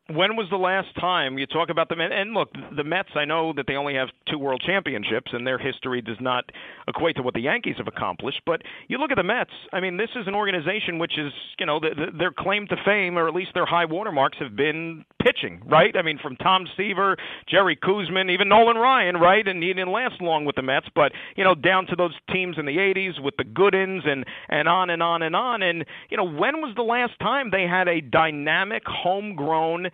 [0.07, 1.99] When was the last time you talk about them?
[1.99, 3.09] And, and look, the Mets.
[3.15, 6.45] I know that they only have two World Championships, and their history does not
[6.87, 8.41] equate to what the Yankees have accomplished.
[8.45, 9.49] But you look at the Mets.
[9.73, 12.75] I mean, this is an organization which is, you know, the, the, their claim to
[12.85, 15.95] fame, or at least their high watermarks, have been pitching, right?
[15.97, 17.17] I mean, from Tom Seaver,
[17.49, 19.47] Jerry Koosman, even Nolan Ryan, right?
[19.47, 22.57] And he didn't last long with the Mets, but you know, down to those teams
[22.59, 25.63] in the '80s with the Goodens and and on and on and on.
[25.63, 29.87] And you know, when was the last time they had a dynamic, homegrown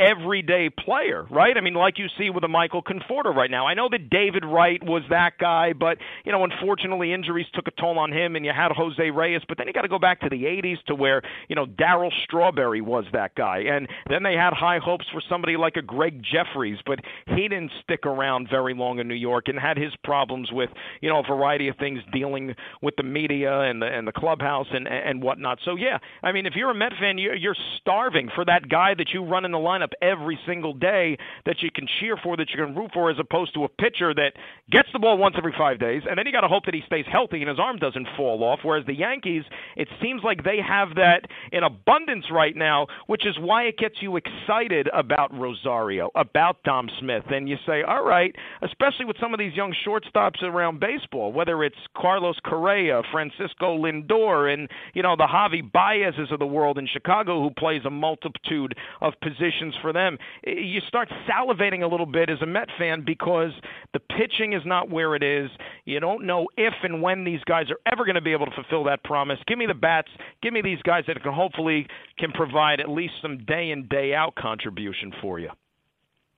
[0.00, 1.56] everyday player, right?
[1.56, 3.66] I mean, like you see with a Michael Conforto right now.
[3.66, 7.70] I know that David Wright was that guy, but you know, unfortunately, injuries took a
[7.72, 9.42] toll on him, and you had Jose Reyes.
[9.46, 12.10] But then you got to go back to the '80s to where you know Darryl
[12.24, 16.22] Strawberry was that guy, and then they had high hopes for somebody like a Gregg
[16.22, 20.50] Jefferies, but he didn't stick around very long in New York and had his problems
[20.50, 20.70] with
[21.02, 24.68] you know a variety of things dealing with the media and the and the clubhouse
[24.72, 25.58] and and whatnot.
[25.64, 29.10] So yeah, I mean, if you're a Met fan, you're starving for that guy that
[29.12, 31.16] you run in the lineup up every single day
[31.46, 34.14] that you can cheer for, that you can root for, as opposed to a pitcher
[34.14, 34.32] that
[34.70, 36.82] gets the ball once every five days, and then you got to hope that he
[36.86, 38.60] stays healthy and his arm doesn't fall off.
[38.62, 39.44] Whereas the Yankees,
[39.76, 41.22] it seems like they have that
[41.52, 46.88] in abundance right now, which is why it gets you excited about Rosario, about Dom
[47.00, 51.32] Smith, and you say, all right, especially with some of these young shortstops around baseball,
[51.32, 56.78] whether it's Carlos Correa, Francisco Lindor, and you know the Javi Baez's of the world
[56.78, 60.18] in Chicago, who plays a multitude of positions for them.
[60.44, 63.52] You start salivating a little bit as a Met fan because
[63.92, 65.50] the pitching is not where it is.
[65.84, 68.52] You don't know if and when these guys are ever going to be able to
[68.52, 69.38] fulfill that promise.
[69.46, 70.08] Give me the bats.
[70.42, 71.86] Give me these guys that can hopefully
[72.18, 75.50] can provide at least some day in day out contribution for you.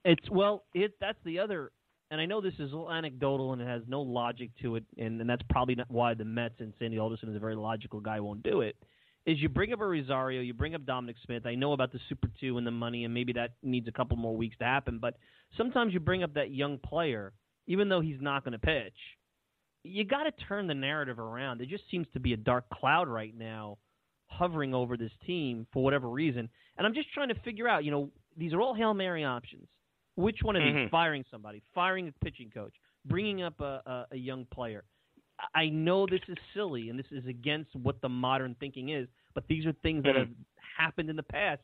[0.05, 1.71] It's well, it that's the other
[2.11, 5.27] and I know this is anecdotal and it has no logic to it, and, and
[5.27, 8.43] that's probably not why the Mets and Sandy Alderson is a very logical guy won't
[8.43, 8.75] do it
[9.25, 11.45] is you bring up a Rosario, you bring up Dominic Smith.
[11.45, 14.17] I know about the Super Two and the money, and maybe that needs a couple
[14.17, 14.99] more weeks to happen.
[14.99, 15.15] But
[15.57, 17.33] sometimes you bring up that young player,
[17.67, 18.97] even though he's not going to pitch.
[19.83, 21.59] You got to turn the narrative around.
[21.59, 23.77] There just seems to be a dark cloud right now
[24.27, 26.49] hovering over this team for whatever reason.
[26.77, 29.67] And I'm just trying to figure out, you know, these are all Hail Mary options.
[30.15, 30.73] Which one of these?
[30.73, 30.89] Mm-hmm.
[30.89, 32.73] Firing somebody, firing a pitching coach,
[33.05, 34.83] bringing up a, a, a young player.
[35.55, 39.43] I know this is silly and this is against what the modern thinking is, but
[39.47, 40.19] these are things that mm-hmm.
[40.19, 40.29] have
[40.77, 41.61] happened in the past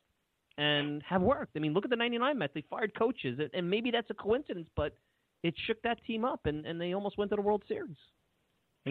[0.57, 1.55] and have worked.
[1.55, 2.53] I mean, look at the 99 Mets.
[2.53, 4.93] They fired coaches, and maybe that's a coincidence, but
[5.43, 7.95] it shook that team up, and, and they almost went to the World Series.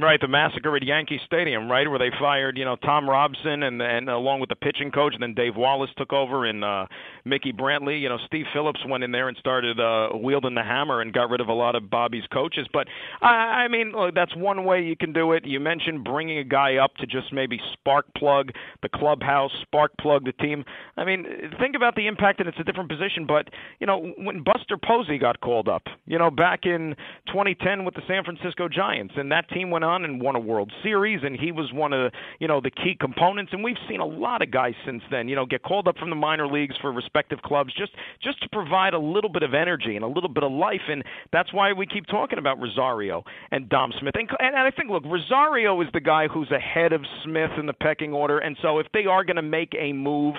[0.01, 3.83] Right, the massacre at Yankee Stadium, right, where they fired, you know, Tom Robson and
[3.83, 6.87] and along with the pitching coach, and then Dave Wallace took over, and uh,
[7.25, 11.01] Mickey Brantley, you know, Steve Phillips went in there and started uh, wielding the hammer
[11.01, 12.67] and got rid of a lot of Bobby's coaches.
[12.73, 12.87] But
[13.21, 15.45] I, I mean, look, that's one way you can do it.
[15.45, 20.25] You mentioned bringing a guy up to just maybe spark plug the clubhouse, spark plug
[20.25, 20.65] the team.
[20.97, 21.27] I mean,
[21.59, 23.27] think about the impact, and it's a different position.
[23.27, 23.49] But
[23.81, 26.95] you know, when Buster Posey got called up, you know, back in
[27.27, 30.73] 2010 with the San Francisco Giants, and that team went on and won a World
[30.83, 33.53] Series, and he was one of you know the key components.
[33.53, 36.11] And we've seen a lot of guys since then, you know, get called up from
[36.11, 39.97] the minor leagues for respective clubs just just to provide a little bit of energy
[39.97, 40.87] and a little bit of life.
[40.89, 44.15] And that's why we keep talking about Rosario and Dom Smith.
[44.15, 47.73] And, and I think, look, Rosario is the guy who's ahead of Smith in the
[47.73, 50.35] pecking order, and so if they are going to make a move,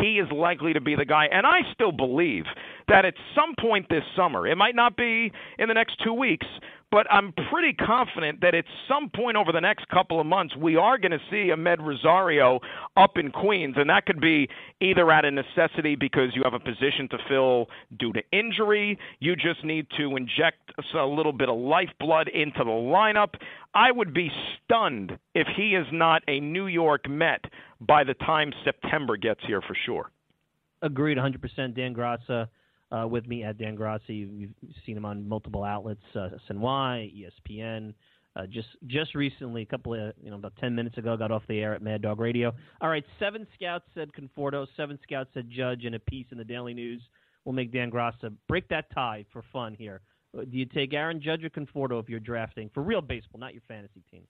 [0.00, 1.26] he is likely to be the guy.
[1.32, 2.44] And I still believe
[2.88, 6.46] that at some point this summer, it might not be in the next two weeks,
[6.92, 10.76] but I'm pretty confident that at some point over the next couple of months, we
[10.76, 12.60] are going to see Amed Rosario
[12.98, 13.76] up in Queens.
[13.78, 14.46] And that could be
[14.82, 19.34] either out of necessity because you have a position to fill due to injury, you
[19.36, 23.36] just need to inject a little bit of lifeblood into the lineup.
[23.72, 24.30] I would be
[24.62, 27.46] stunned if he is not a New York Met
[27.80, 30.10] by the time September gets here for sure.
[30.82, 31.74] Agreed 100%.
[31.74, 32.48] Dan Graca
[32.92, 34.00] uh, with me at Dan Graca.
[34.08, 34.50] You've
[34.86, 37.94] seen him on multiple outlets, uh, SNY, ESPN.
[38.34, 41.42] Uh, just just recently, a couple of you know about ten minutes ago, got off
[41.48, 42.52] the air at Mad Dog Radio.
[42.80, 46.44] All right, seven scouts said Conforto, seven scouts said Judge, and a piece in the
[46.44, 47.02] Daily News
[47.44, 50.00] We'll make Dan Graca break that tie for fun here.
[50.36, 53.52] Uh, do you take Aaron Judge or Conforto if you're drafting for real baseball, not
[53.52, 54.22] your fantasy team?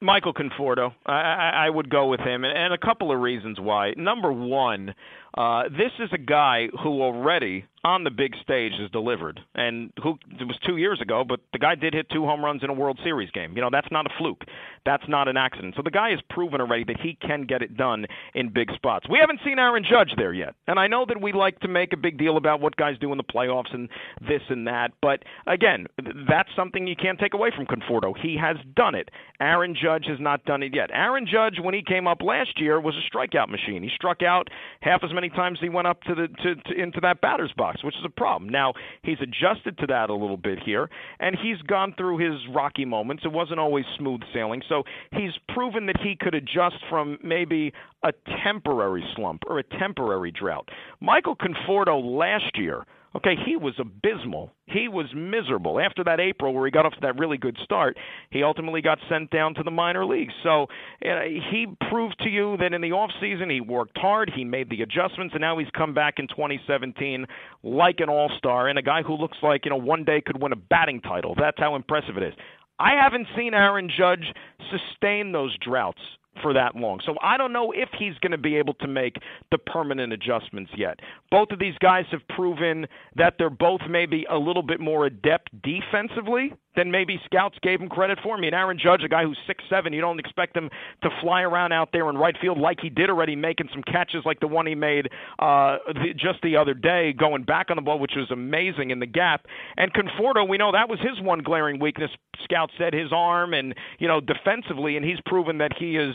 [0.00, 0.92] Michael Conforto.
[1.06, 3.94] I, I would go with him, and a couple of reasons why.
[3.96, 4.94] Number one,
[5.36, 9.40] uh, this is a guy who already on the big stage has delivered.
[9.54, 12.62] And who it was two years ago, but the guy did hit two home runs
[12.62, 13.54] in a World Series game.
[13.54, 14.44] You know, that's not a fluke.
[14.84, 15.74] That's not an accident.
[15.76, 19.06] So the guy has proven already that he can get it done in big spots.
[19.08, 20.54] We haven't seen Aaron Judge there yet.
[20.66, 23.12] And I know that we like to make a big deal about what guys do
[23.12, 23.88] in the playoffs and
[24.26, 25.86] this and that, but again,
[26.28, 28.14] that's something you can't take away from Conforto.
[28.18, 29.10] He has done it.
[29.40, 30.90] Aaron Judge has not done it yet.
[30.92, 33.82] Aaron Judge when he came up last year was a strikeout machine.
[33.82, 34.48] He struck out
[34.80, 37.52] half as many times as he went up to the to, to into that batter's
[37.56, 38.48] box which is a problem.
[38.48, 40.88] Now, he's adjusted to that a little bit here,
[41.20, 43.24] and he's gone through his rocky moments.
[43.24, 48.12] It wasn't always smooth sailing, so he's proven that he could adjust from maybe a
[48.44, 50.68] temporary slump or a temporary drought.
[51.00, 52.84] Michael Conforto last year–
[53.16, 54.52] Okay, he was abysmal.
[54.66, 55.80] He was miserable.
[55.80, 57.96] After that April where he got off to that really good start,
[58.30, 60.34] he ultimately got sent down to the minor leagues.
[60.42, 60.64] So
[61.04, 64.68] uh, he proved to you that in the off season he worked hard, he made
[64.68, 67.26] the adjustments, and now he's come back in 2017
[67.62, 70.52] like an all-star and a guy who looks like you know one day could win
[70.52, 71.34] a batting title.
[71.38, 72.34] That's how impressive it is.
[72.78, 74.32] I haven't seen Aaron Judge
[74.70, 76.00] sustain those droughts
[76.42, 77.00] for that long.
[77.04, 79.16] So I don't know if he's going to be able to make
[79.50, 81.00] the permanent adjustments yet.
[81.30, 82.86] Both of these guys have proven
[83.16, 87.88] that they're both maybe a little bit more adept defensively than maybe scouts gave him
[87.88, 88.36] credit for.
[88.36, 90.70] I mean, Aaron Judge, a guy who's six seven, you don't expect him
[91.02, 94.24] to fly around out there in right field like he did already, making some catches
[94.24, 95.08] like the one he made
[95.40, 99.00] uh, the, just the other day, going back on the ball, which was amazing in
[99.00, 99.46] the gap.
[99.76, 102.10] And Conforto, we know that was his one glaring weakness.
[102.44, 106.14] Scouts said his arm, and you know, defensively, and he's proven that he is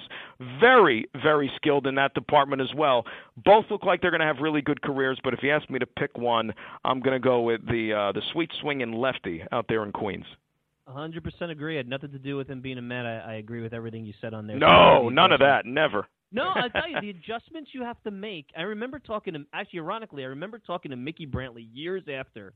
[0.62, 3.06] very, very skilled in that department as well.
[3.44, 5.80] Both look like they're going to have really good careers, but if you ask me
[5.80, 6.54] to pick one,
[6.86, 10.26] I'm going to go with the uh, the sweet swinging lefty out there in Queens.
[10.88, 11.76] 100% agree.
[11.76, 13.06] It had nothing to do with him being a Met.
[13.06, 14.58] I, I agree with everything you said on there.
[14.58, 15.66] No, none of that.
[15.66, 16.08] Never.
[16.32, 18.48] No, I tell you, the adjustments you have to make.
[18.58, 22.54] I remember talking to, actually, ironically, I remember talking to Mickey Brantley years after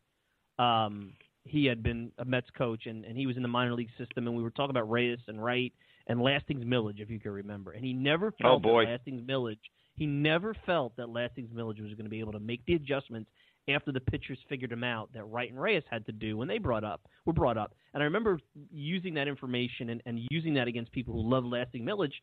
[0.60, 1.14] um,
[1.44, 4.28] he had been a Mets coach and, and he was in the minor league system,
[4.28, 5.72] and we were talking about Reyes and Wright
[6.08, 7.72] and Lastings Milledge, if you can remember.
[7.72, 8.86] And he never oh, felt oh boy.
[8.86, 9.60] that Lastings Milledge,
[9.96, 13.30] he never felt that Lastings Milledge was going to be able to make the adjustments
[13.70, 16.58] after the pitchers figured him out that Wright and Reyes had to do when they
[16.58, 17.74] brought up were brought up.
[17.94, 18.40] And I remember
[18.72, 22.22] using that information and, and using that against people who love Lasting Milledge.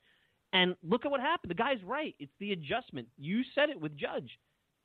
[0.53, 1.51] And look at what happened.
[1.51, 2.15] The guy's right.
[2.19, 3.09] It's the adjustment.
[3.19, 4.31] You said it with Judge.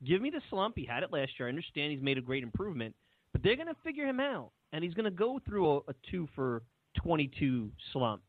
[0.04, 0.74] Give me the slump.
[0.76, 1.46] He had it last year.
[1.46, 2.94] I understand he's made a great improvement,
[3.32, 5.94] but they're going to figure him out, and he's going to go through a, a
[6.10, 6.62] two for
[7.02, 8.22] 22 slump.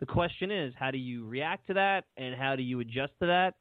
[0.00, 3.26] The question is, how do you react to that, and how do you adjust to
[3.26, 3.54] that?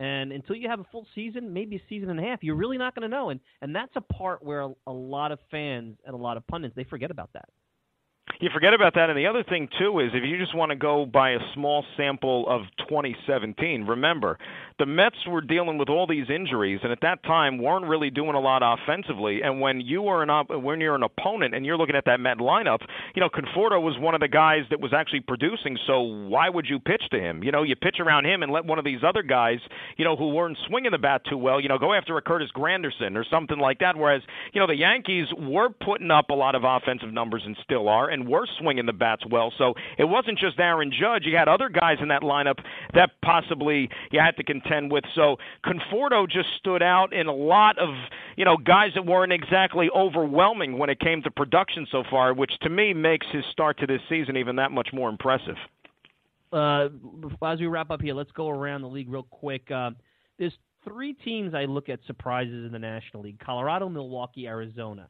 [0.00, 2.78] And until you have a full season, maybe a season and a half, you're really
[2.78, 3.30] not going to know.
[3.30, 6.46] And and that's a part where a, a lot of fans and a lot of
[6.46, 7.48] pundits they forget about that.
[8.40, 9.10] You forget about that.
[9.10, 11.84] And the other thing, too, is if you just want to go by a small
[11.96, 14.38] sample of 2017, remember,
[14.78, 18.34] the Mets were dealing with all these injuries, and at that time weren't really doing
[18.34, 19.42] a lot offensively.
[19.42, 22.20] And when you are an op- when you're an opponent and you're looking at that
[22.20, 22.78] Met lineup,
[23.14, 25.76] you know Conforto was one of the guys that was actually producing.
[25.86, 27.42] So why would you pitch to him?
[27.42, 29.58] You know, you pitch around him and let one of these other guys,
[29.96, 32.50] you know, who weren't swinging the bat too well, you know, go after a Curtis
[32.54, 33.96] Granderson or something like that.
[33.96, 34.22] Whereas
[34.52, 38.08] you know the Yankees were putting up a lot of offensive numbers and still are,
[38.08, 39.52] and were swinging the bats well.
[39.58, 41.24] So it wasn't just Aaron Judge.
[41.24, 42.58] You had other guys in that lineup
[42.94, 45.04] that possibly you had to contend contend with.
[45.14, 47.90] So Conforto just stood out in a lot of
[48.36, 52.52] you know guys that weren't exactly overwhelming when it came to production so far, which
[52.62, 55.56] to me makes his start to this season even that much more impressive.
[56.52, 56.88] Uh,
[57.44, 59.70] as we wrap up here, let's go around the league real quick.
[59.70, 59.90] Uh,
[60.38, 60.54] there's
[60.84, 65.08] three teams I look at surprises in the National League: Colorado, Milwaukee, Arizona.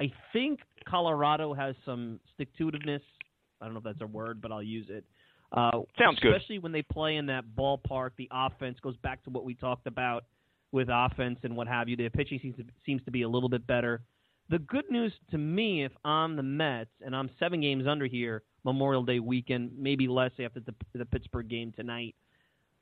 [0.00, 3.00] I think Colorado has some stick to itiveness.
[3.60, 5.04] I don't know if that's a word, but I'll use it.
[5.54, 6.34] Uh, Sounds good.
[6.34, 9.86] Especially when they play in that ballpark, the offense goes back to what we talked
[9.86, 10.24] about
[10.72, 11.96] with offense and what have you.
[11.96, 14.02] The pitching seems to, seems to be a little bit better.
[14.50, 18.42] The good news to me, if I'm the Mets and I'm seven games under here,
[18.64, 22.14] Memorial Day weekend, maybe less after the, the Pittsburgh game tonight.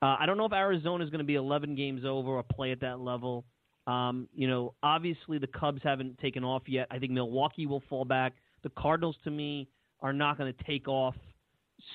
[0.01, 2.71] Uh, I don't know if Arizona is going to be 11 games over or play
[2.71, 3.45] at that level.
[3.85, 6.87] Um, you know, obviously the Cubs haven't taken off yet.
[6.89, 8.33] I think Milwaukee will fall back.
[8.63, 9.69] The Cardinals, to me,
[10.01, 11.15] are not going to take off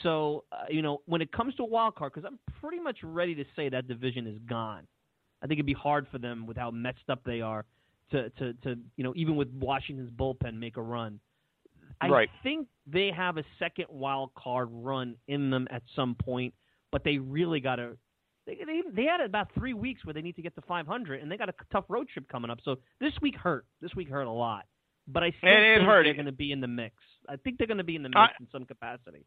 [0.03, 2.99] so, uh, you know, when it comes to a wild card, because I'm pretty much
[3.03, 4.87] ready to say that division is gone.
[5.43, 7.65] I think it'd be hard for them with how messed up they are
[8.11, 11.21] to, to, to you know, even with Washington's bullpen, make a run.
[12.01, 12.29] I right.
[12.43, 16.55] think they have a second wild card run in them at some point,
[16.93, 17.97] but they really got to.
[18.47, 21.31] They, they they had about three weeks where they need to get to 500, and
[21.31, 22.59] they got a tough road trip coming up.
[22.65, 23.67] So this week hurt.
[23.81, 24.65] This week hurt a lot,
[25.07, 26.05] but I still it, think hurt.
[26.05, 26.95] they're going to be in the mix.
[27.29, 29.27] I think they're going to be in the mix in some capacity.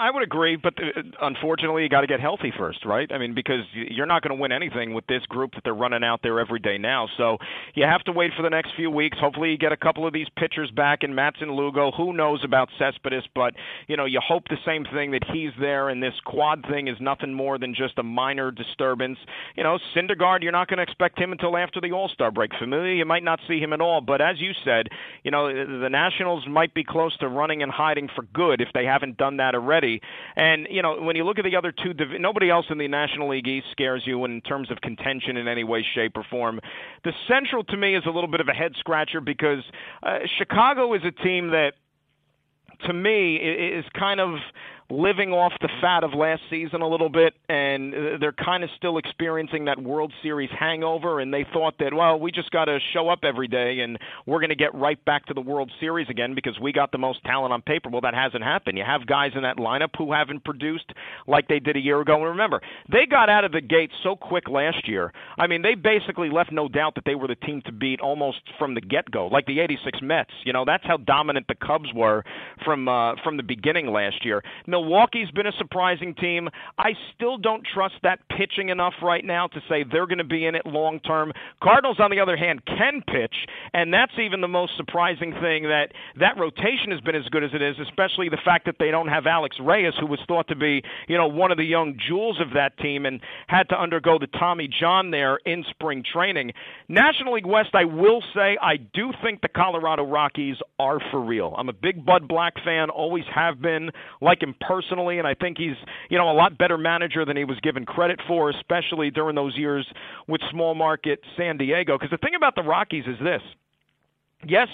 [0.00, 0.72] I would agree, but
[1.20, 3.12] unfortunately, you got to get healthy first, right?
[3.12, 6.02] I mean, because you're not going to win anything with this group that they're running
[6.02, 7.06] out there every day now.
[7.18, 7.36] So
[7.74, 9.18] you have to wait for the next few weeks.
[9.20, 11.92] Hopefully, you get a couple of these pitchers back, and Madson Lugo.
[11.92, 13.24] Who knows about Cespedes?
[13.34, 13.52] But
[13.88, 16.96] you know, you hope the same thing that he's there, and this quad thing is
[16.98, 19.18] nothing more than just a minor disturbance.
[19.54, 22.52] You know, Syndergaard, you're not going to expect him until after the All Star break.
[22.58, 24.00] Familia, you might not see him at all.
[24.00, 24.88] But as you said,
[25.24, 28.86] you know, the Nationals might be close to running and hiding for good if they
[28.86, 29.89] haven't done that already.
[30.36, 33.30] And you know, when you look at the other two, nobody else in the National
[33.30, 36.60] League East scares you in terms of contention in any way, shape, or form.
[37.04, 39.64] The Central to me is a little bit of a head scratcher because
[40.02, 41.72] uh, Chicago is a team that,
[42.86, 44.38] to me, is kind of
[44.90, 48.98] living off the fat of last season a little bit, and they're kind of still
[48.98, 51.20] experiencing that World Series hangover.
[51.20, 54.40] And they thought that, well, we just got to show up every day, and we're
[54.40, 57.22] going to get right back to the World Series again because we got the most
[57.24, 57.88] talent on paper.
[57.88, 58.78] Well, that hasn't happened.
[58.78, 60.92] You have guys in that lineup who haven't produced
[61.26, 62.16] like they did a year ago.
[62.16, 62.60] And remember,
[62.90, 65.12] they got out of the gate so quick last year.
[65.38, 68.40] I mean, they basically left no doubt that they were the team to beat almost
[68.58, 70.30] from the get-go, like the '86 Mets.
[70.44, 72.24] You know, that's how dominant the Cubs were
[72.64, 74.42] from uh, from the beginning last year.
[74.80, 76.48] Milwaukee's been a surprising team.
[76.78, 80.46] I still don't trust that pitching enough right now to say they're going to be
[80.46, 81.32] in it long term.
[81.62, 83.34] Cardinals, on the other hand, can pitch,
[83.74, 87.50] and that's even the most surprising thing that that rotation has been as good as
[87.52, 90.56] it is, especially the fact that they don't have Alex Reyes, who was thought to
[90.56, 94.18] be, you know, one of the young jewels of that team and had to undergo
[94.18, 96.52] the Tommy John there in spring training.
[96.88, 101.54] National League West, I will say, I do think the Colorado Rockies are for real.
[101.58, 103.90] I'm a big Bud Black fan, always have been,
[104.22, 105.74] like him personally, and I think he's
[106.10, 109.56] you know a lot better manager than he was given credit for, especially during those
[109.56, 109.84] years
[110.28, 111.98] with small market San Diego.
[111.98, 113.42] Because the thing about the Rockies is this:
[114.46, 114.68] yes,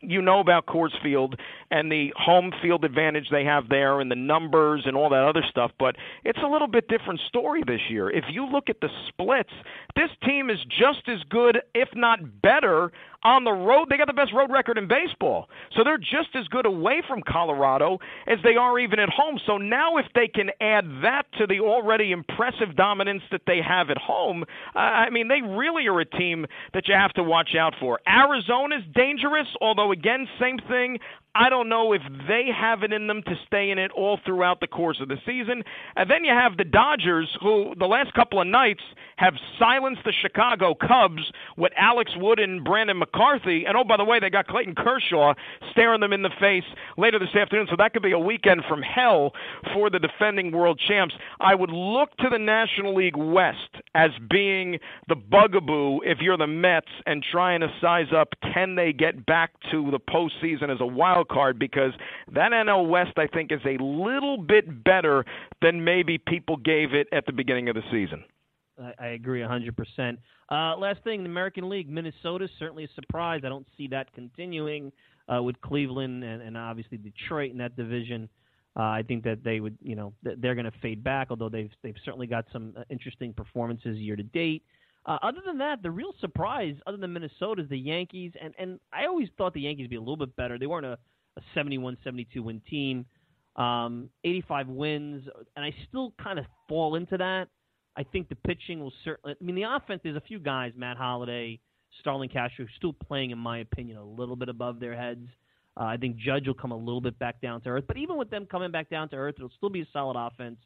[0.00, 1.38] you know about Coors Field
[1.70, 5.42] and the home field advantage they have there and the numbers and all that other
[5.48, 8.08] stuff, but it's a little bit different story this year.
[8.08, 9.52] If you look at the splits,
[9.94, 12.92] this team is just as good, if not better,
[13.22, 13.88] on the road.
[13.90, 15.48] They got the best road record in baseball.
[15.76, 19.38] So they're just as good away from Colorado as they are even at home.
[19.46, 23.90] So now if they can add that to the already impressive dominance that they have
[23.90, 24.44] at home,
[24.74, 28.00] uh, I mean, they really are a team that you have to watch out for.
[28.06, 30.98] Arizona's dangerous, although again, same thing.
[31.34, 34.60] I don't know if they have it in them to stay in it all throughout
[34.60, 35.62] the course of the season.
[35.96, 38.82] And then you have the Dodgers, who the last couple of nights
[39.16, 41.22] have silenced the Chicago Cubs
[41.56, 43.64] with Alex Wood and Brandon McCarthy.
[43.66, 45.34] And oh, by the way, they got Clayton Kershaw
[45.72, 46.64] staring them in the face
[46.96, 47.66] later this afternoon.
[47.70, 49.32] So that could be a weekend from hell
[49.74, 51.14] for the defending world champs.
[51.40, 56.46] I would look to the National League West as being the bugaboo if you're the
[56.46, 60.86] Mets and trying to size up can they get back to the postseason as a
[60.86, 61.92] wild card because
[62.32, 65.24] that NL West, I think, is a little bit better
[65.62, 68.24] than maybe people gave it at the beginning of the season.
[68.98, 70.16] I, agree 100%.
[70.50, 73.42] Uh, last thing, the American League, Minnesota certainly a surprise.
[73.44, 74.92] I don't see that continuing
[75.28, 78.28] uh, with Cleveland and, and obviously Detroit in that division.
[78.76, 81.28] Uh, I think that they would, you know, they're going to fade back.
[81.30, 84.62] Although they've they've certainly got some uh, interesting performances year to date.
[85.08, 88.32] Uh, other than that, the real surprise, other than Minnesota, is the Yankees.
[88.40, 90.58] And and I always thought the Yankees would be a little bit better.
[90.58, 90.98] They weren't a,
[91.38, 93.06] a 71-72 win team,
[93.56, 95.24] um, 85 wins,
[95.56, 97.48] and I still kind of fall into that.
[97.96, 99.34] I think the pitching will certainly.
[99.40, 100.02] I mean, the offense.
[100.04, 101.58] There's a few guys, Matt Holliday,
[102.00, 105.26] Starlin Castro, still playing, in my opinion, a little bit above their heads.
[105.80, 108.18] Uh, I think Judge will come a little bit back down to earth, but even
[108.18, 110.58] with them coming back down to earth, it'll still be a solid offense.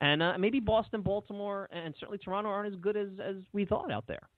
[0.00, 3.90] And uh, maybe Boston, Baltimore, and certainly Toronto aren't as good as as we thought
[3.90, 4.28] out there.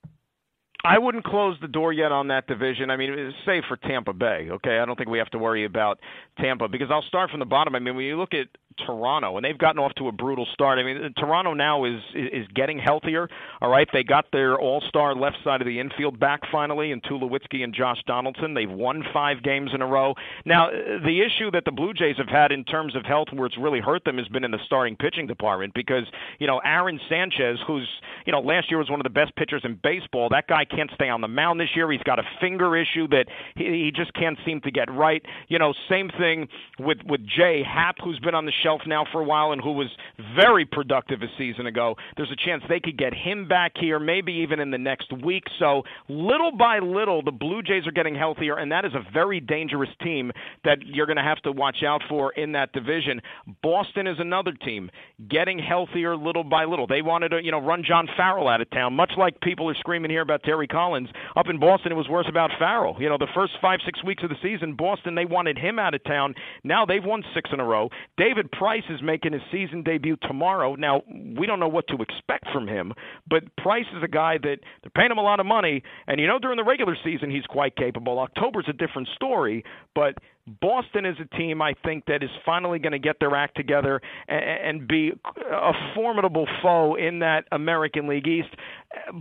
[0.85, 2.91] I wouldn't close the door yet on that division.
[2.91, 4.79] I mean, it's say for Tampa Bay, okay?
[4.79, 6.01] I don't think we have to worry about
[6.41, 7.77] Tampa because I'll start from the bottom.
[7.77, 8.49] I mean, when you look at
[8.87, 10.79] Toronto, and they've gotten off to a brutal start.
[10.79, 13.29] I mean, Toronto now is is getting healthier.
[13.61, 17.63] All right, they got their all-star left side of the infield back finally, in Tulowitzki
[17.63, 18.55] and Josh Donaldson.
[18.55, 20.15] They've won five games in a row.
[20.45, 23.59] Now, the issue that the Blue Jays have had in terms of health, where it's
[23.59, 26.05] really hurt them, has been in the starting pitching department because
[26.39, 27.89] you know Aaron Sanchez, who's
[28.27, 30.29] you know last year was one of the best pitchers in baseball.
[30.31, 31.91] That guy can't stay on the mound this year.
[31.91, 35.23] He's got a finger issue that he, he just can't seem to get right.
[35.49, 36.49] You know, same thing
[36.79, 37.65] with with J.A.
[37.65, 39.89] Happ, who's been on the shelf now for a while and who was
[40.37, 41.97] very productive a season ago.
[42.17, 45.45] There's a chance they could get him back here, maybe even in the next week.
[45.59, 49.41] So little by little, the Blue Jays are getting healthier, and that is a very
[49.41, 50.33] dangerous team
[50.65, 53.21] that you're going to have to watch out for in that division.
[53.63, 54.91] Boston is another team
[55.29, 56.87] getting healthier little by little.
[56.87, 59.75] They wanted to, you know, run John Farrell out of town, much like people are
[59.75, 61.09] screaming here about Terry Collins.
[61.37, 62.97] Up in Boston, it was worse about Farrell.
[63.01, 65.95] You know, the first five, six weeks of the season, Boston, they wanted him out
[65.95, 66.35] of town.
[66.65, 67.89] Now they've won six in a row.
[68.17, 70.75] David Price is making his season debut tomorrow.
[70.75, 72.93] Now, we don't know what to expect from him,
[73.29, 76.27] but Price is a guy that they're paying him a lot of money, and you
[76.27, 78.19] know during the regular season he's quite capable.
[78.19, 80.15] October's a different story, but
[80.47, 84.01] Boston is a team I think that is finally going to get their act together
[84.29, 85.13] and, and be
[85.51, 88.49] a formidable foe in that American League East.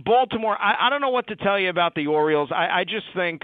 [0.04, 2.50] Baltimore, I, I don't know what to tell you about the Orioles.
[2.52, 3.42] I, I just think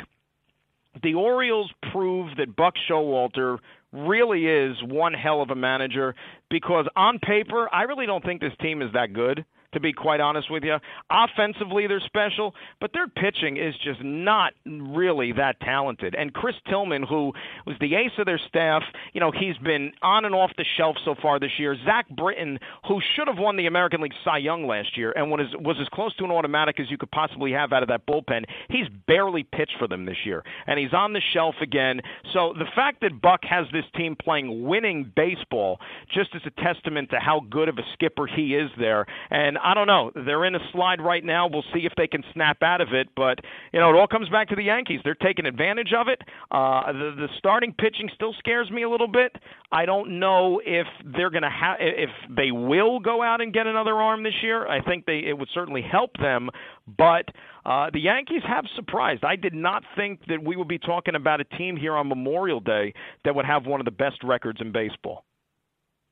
[1.03, 3.59] the Orioles prove that Buck Showalter
[3.93, 6.15] really is one hell of a manager
[6.51, 10.21] because on paper, I really don't think this team is that good to be quite
[10.21, 10.77] honest with you.
[11.11, 16.15] Offensively, they're special, but their pitching is just not really that talented.
[16.15, 17.33] And Chris Tillman, who
[17.67, 20.97] was the ace of their staff, you know, he's been on and off the shelf
[21.05, 21.77] so far this year.
[21.85, 25.47] Zach Britton, who should have won the American League Cy Young last year and was,
[25.59, 28.45] was as close to an automatic as you could possibly have out of that bullpen,
[28.71, 30.43] he's barely pitched for them this year.
[30.67, 32.01] And he's on the shelf again.
[32.33, 35.79] So the fact that Buck has this team playing winning baseball
[36.13, 39.07] just is a testament to how good of a skipper he is there.
[39.31, 40.11] And I don't know.
[40.15, 41.49] They're in a slide right now.
[41.49, 43.09] We'll see if they can snap out of it.
[43.17, 43.39] But
[43.73, 45.01] you know, it all comes back to the Yankees.
[45.05, 46.21] They're taking advantage of it.
[46.51, 49.37] Uh, the, the starting pitching still scares me a little bit.
[49.71, 53.67] I don't know if they're going to have if they will go out and get
[53.67, 54.67] another arm this year.
[54.67, 56.51] I think they it would certainly help them,
[56.97, 57.27] but.
[57.67, 59.25] Uh, the Yankees have surprised.
[59.25, 62.61] I did not think that we would be talking about a team here on Memorial
[62.61, 62.95] Day
[63.27, 65.25] that would have one of the best records in baseball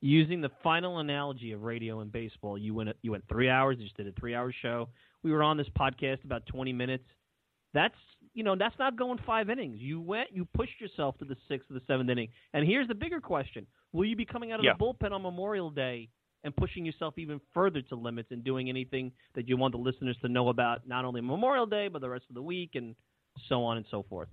[0.01, 3.77] using the final analogy of radio and baseball, you went you went three hours.
[3.79, 4.89] You just did a three hour show.
[5.23, 7.05] We were on this podcast about twenty minutes.
[7.73, 7.95] That's
[8.33, 9.77] you know that's not going five innings.
[9.79, 12.29] You went you pushed yourself to the sixth or the seventh inning.
[12.53, 14.73] And here's the bigger question: Will you be coming out of yeah.
[14.77, 16.09] the bullpen on Memorial Day
[16.43, 20.15] and pushing yourself even further to limits and doing anything that you want the listeners
[20.21, 22.95] to know about not only Memorial Day but the rest of the week and
[23.49, 24.29] so on and so forth?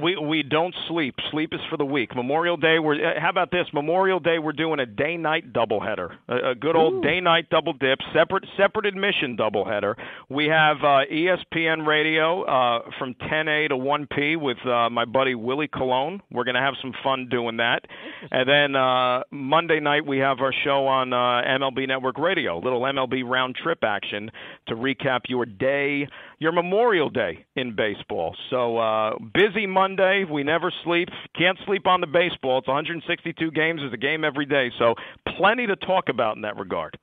[0.00, 1.14] We we don't sleep.
[1.30, 2.14] Sleep is for the weak.
[2.16, 3.66] Memorial Day, we're uh, how about this?
[3.72, 7.72] Memorial Day, we're doing a day night doubleheader, a, a good old day night double
[7.72, 9.94] dip, separate separate admission doubleheader.
[10.28, 15.04] We have uh, ESPN Radio uh, from 10 a to 1 p with uh, my
[15.04, 16.20] buddy Willie Colon.
[16.30, 17.84] We're gonna have some fun doing that,
[18.30, 22.80] and then uh, Monday night we have our show on uh, MLB Network Radio, little
[22.80, 24.30] MLB round trip action
[24.66, 26.08] to recap your day,
[26.44, 28.36] your Memorial Day in baseball.
[28.50, 30.24] So uh, busy Monday.
[30.30, 31.08] We never sleep.
[31.36, 32.58] Can't sleep on the baseball.
[32.58, 33.80] It's 162 games.
[33.80, 34.70] There's a game every day.
[34.78, 34.94] So
[35.38, 36.98] plenty to talk about in that regard.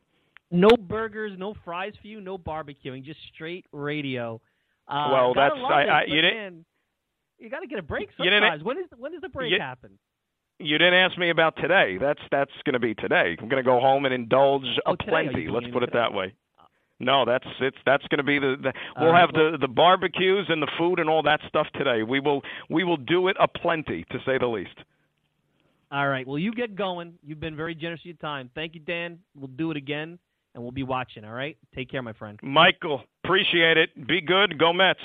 [0.52, 4.40] No burgers, no fries for you, no barbecuing, just straight radio.
[4.88, 6.66] Uh, well, that's I, I, you didn't.
[7.40, 8.64] You got to get a break sometimes.
[8.64, 9.98] When is when does the break you, happen?
[10.60, 11.98] You didn't ask me about today.
[12.00, 13.36] That's that's going to be today.
[13.40, 15.48] I'm going to go home and indulge oh, plenty.
[15.50, 16.00] Let's put it today?
[16.00, 16.36] that way.
[17.02, 20.46] No, that's it's that's going to be the, the we'll right, have the the barbecues
[20.50, 22.04] and the food and all that stuff today.
[22.04, 24.76] We will we will do it aplenty to say the least.
[25.92, 26.26] All right.
[26.26, 27.16] Well, you get going.
[27.24, 28.50] You've been very generous with your time.
[28.56, 29.20] Thank you, Dan.
[29.36, 30.20] We'll do it again,
[30.54, 31.26] and we'll be watching.
[31.26, 31.58] All right.
[31.76, 32.40] Take care, my friend.
[32.42, 34.08] Michael, appreciate it.
[34.08, 34.58] Be good.
[34.58, 35.00] Go Mets.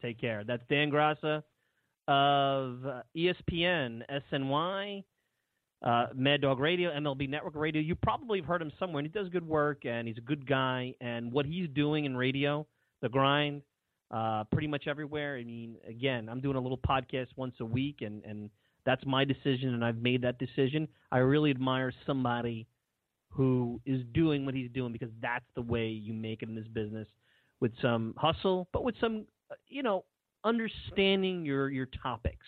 [0.00, 0.44] Take care.
[0.44, 1.42] That's Dan Graca
[2.06, 4.02] of uh, ESPN
[4.32, 5.04] SNY
[5.82, 7.80] uh, Mad Dog Radio, MLB Network Radio.
[7.80, 10.46] You probably have heard him somewhere, and he does good work, and he's a good
[10.46, 10.94] guy.
[11.00, 12.66] And what he's doing in radio,
[13.00, 13.62] the grind,
[14.10, 15.36] uh, pretty much everywhere.
[15.36, 18.50] I mean, again, I'm doing a little podcast once a week, and and
[18.84, 20.88] that's my decision, and I've made that decision.
[21.12, 22.66] I really admire somebody
[23.30, 26.66] who is doing what he's doing because that's the way you make it in this
[26.72, 27.06] business,
[27.60, 30.04] with some hustle, but with some, uh, you know,
[30.44, 32.46] understanding your your topics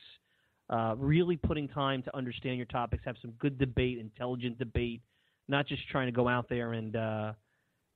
[0.71, 5.03] uh, really putting time to understand your topics, have some good debate, intelligent debate,
[5.49, 7.33] not just trying to go out there and uh,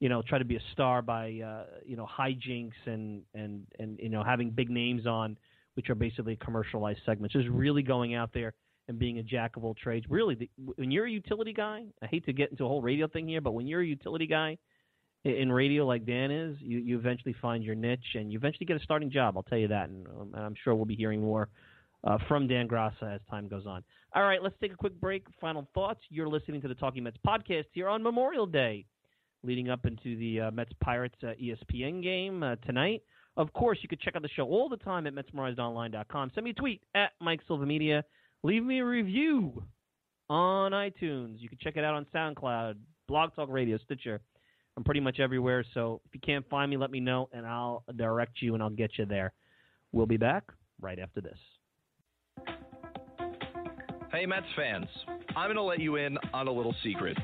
[0.00, 3.98] you know try to be a star by uh, you know hijinks and and and
[4.02, 5.38] you know having big names on,
[5.74, 7.32] which are basically commercialized segments.
[7.32, 8.52] Just really going out there
[8.88, 10.06] and being a jack of all trades.
[10.08, 13.06] Really, the, when you're a utility guy, I hate to get into a whole radio
[13.06, 14.58] thing here, but when you're a utility guy
[15.24, 18.76] in radio like Dan is, you, you eventually find your niche and you eventually get
[18.76, 19.38] a starting job.
[19.38, 21.48] I'll tell you that, and um, I'm sure we'll be hearing more
[22.04, 23.82] uh, from Dan Graca as time goes on.
[24.14, 25.26] All right, let's take a quick break.
[25.40, 26.00] Final thoughts.
[26.08, 28.84] You're listening to the Talking Mets podcast here on Memorial Day,
[29.42, 33.02] leading up into the uh, Mets Pirates uh, ESPN game uh, tonight.
[33.36, 36.30] Of course, you could check out the show all the time at MetsMerizedOnline.com.
[36.34, 38.04] Send me a tweet at Mike Silva Media.
[38.44, 39.64] Leave me a review
[40.30, 41.40] on iTunes.
[41.40, 42.74] You can check it out on SoundCloud,
[43.08, 44.20] Blog Talk Radio, Stitcher.
[44.76, 45.64] I'm pretty much everywhere.
[45.74, 48.70] So if you can't find me, let me know, and I'll direct you and I'll
[48.70, 49.32] get you there.
[49.92, 50.44] We'll be back
[50.80, 51.38] right after this.
[54.14, 54.86] Hey, Mets fans,
[55.34, 57.18] I'm going to let you in on a little secret.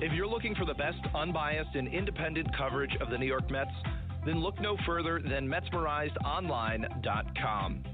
[0.00, 3.72] If you're looking for the best unbiased and independent coverage of the New York Mets,
[4.24, 7.93] then look no further than MetsMerizedOnline.com.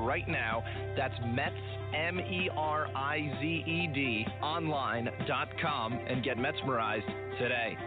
[0.05, 0.63] right now.
[0.97, 1.55] That's Mets,
[1.95, 7.07] M E R I Z E D, online.com, and get mesmerized
[7.39, 7.77] today.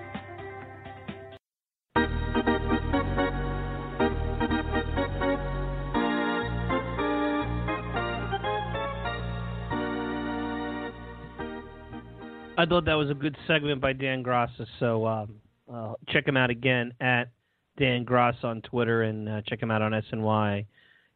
[12.57, 15.35] I thought that was a good segment by Dan Graca, so um,
[15.73, 17.31] uh, check him out again at
[17.79, 20.65] Dan Gross on Twitter and uh, check him out on SNY.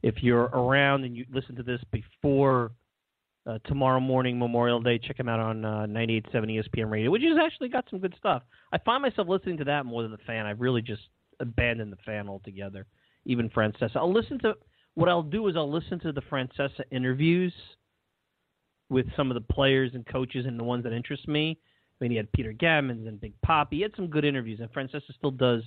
[0.02, 2.72] If you're around and you listen to this before
[3.46, 7.38] uh, tomorrow morning, Memorial Day, check him out on uh, 98.7 ESPN Radio, which has
[7.42, 8.42] actually got some good stuff.
[8.72, 10.46] I find myself listening to that more than the fan.
[10.46, 11.02] I've really just
[11.40, 12.86] abandoned the fan altogether,
[13.24, 13.96] even Francesa.
[13.96, 14.54] I'll listen to
[14.94, 17.52] what I'll do is I'll listen to the Francesa interviews–
[18.90, 21.58] with some of the players and coaches and the ones that interest me.
[22.00, 23.76] I mean, he had Peter Gammons and Big Poppy.
[23.76, 25.62] He had some good interviews, and Francesa still does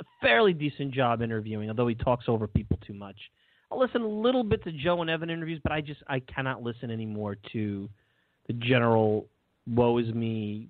[0.00, 3.16] a fairly decent job interviewing, although he talks over people too much.
[3.74, 6.62] I'll listen a little bit to Joe and Evan interviews, but I just I cannot
[6.62, 7.88] listen anymore to
[8.46, 9.26] the general
[9.66, 10.68] woe is me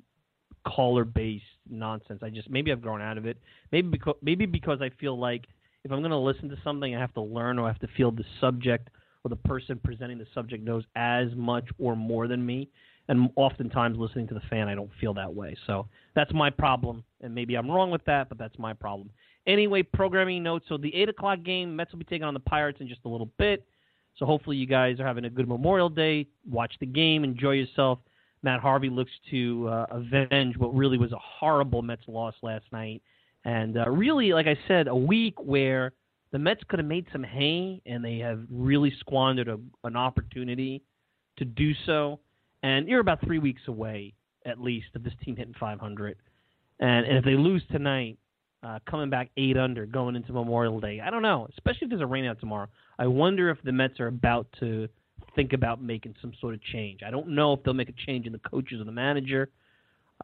[0.66, 2.20] caller based nonsense.
[2.22, 3.36] I just maybe I've grown out of it.
[3.72, 5.44] Maybe because maybe because I feel like
[5.84, 7.88] if I'm going to listen to something, I have to learn or I have to
[7.94, 8.88] feel the subject
[9.22, 12.70] or the person presenting the subject knows as much or more than me.
[13.08, 15.54] And oftentimes, listening to the fan, I don't feel that way.
[15.66, 17.04] So that's my problem.
[17.20, 19.10] And maybe I'm wrong with that, but that's my problem.
[19.46, 20.64] Anyway, programming notes.
[20.68, 23.08] So the 8 o'clock game, Mets will be taking on the Pirates in just a
[23.08, 23.64] little bit.
[24.18, 26.26] So hopefully, you guys are having a good Memorial Day.
[26.48, 27.98] Watch the game, enjoy yourself.
[28.42, 33.02] Matt Harvey looks to uh, avenge what really was a horrible Mets loss last night.
[33.44, 35.92] And uh, really, like I said, a week where
[36.30, 40.82] the Mets could have made some hay, and they have really squandered a, an opportunity
[41.38, 42.20] to do so.
[42.62, 44.14] And you're about three weeks away,
[44.46, 46.16] at least, of this team hitting 500.
[46.80, 48.18] And, and if they lose tonight,
[48.64, 51.46] uh, coming back eight under going into Memorial Day, I don't know.
[51.52, 54.88] Especially if there's a rainout tomorrow, I wonder if the Mets are about to
[55.34, 57.00] think about making some sort of change.
[57.06, 59.50] I don't know if they'll make a change in the coaches or the manager.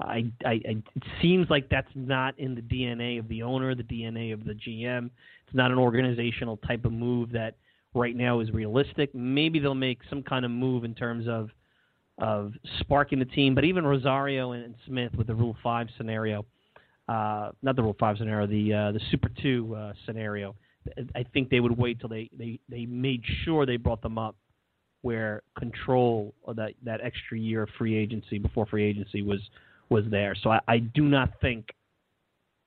[0.01, 0.61] I, I, I,
[0.95, 4.53] it seems like that's not in the DNA of the owner, the DNA of the
[4.53, 5.11] GM.
[5.47, 7.57] It's not an organizational type of move that
[7.95, 9.15] right now is realistic.
[9.15, 11.51] Maybe they'll make some kind of move in terms of
[12.19, 13.55] of sparking the team.
[13.55, 16.45] But even Rosario and, Smith with the Rule Five scenario,
[17.11, 20.55] uh, not the Rule Five scenario, the uh, the Super Two uh, scenario.
[21.15, 24.35] I think they would wait till they, they, they made sure they brought them up
[25.03, 29.41] where control of that, that extra year of free agency before free agency was
[29.91, 30.37] was there.
[30.41, 31.67] So I, I do not think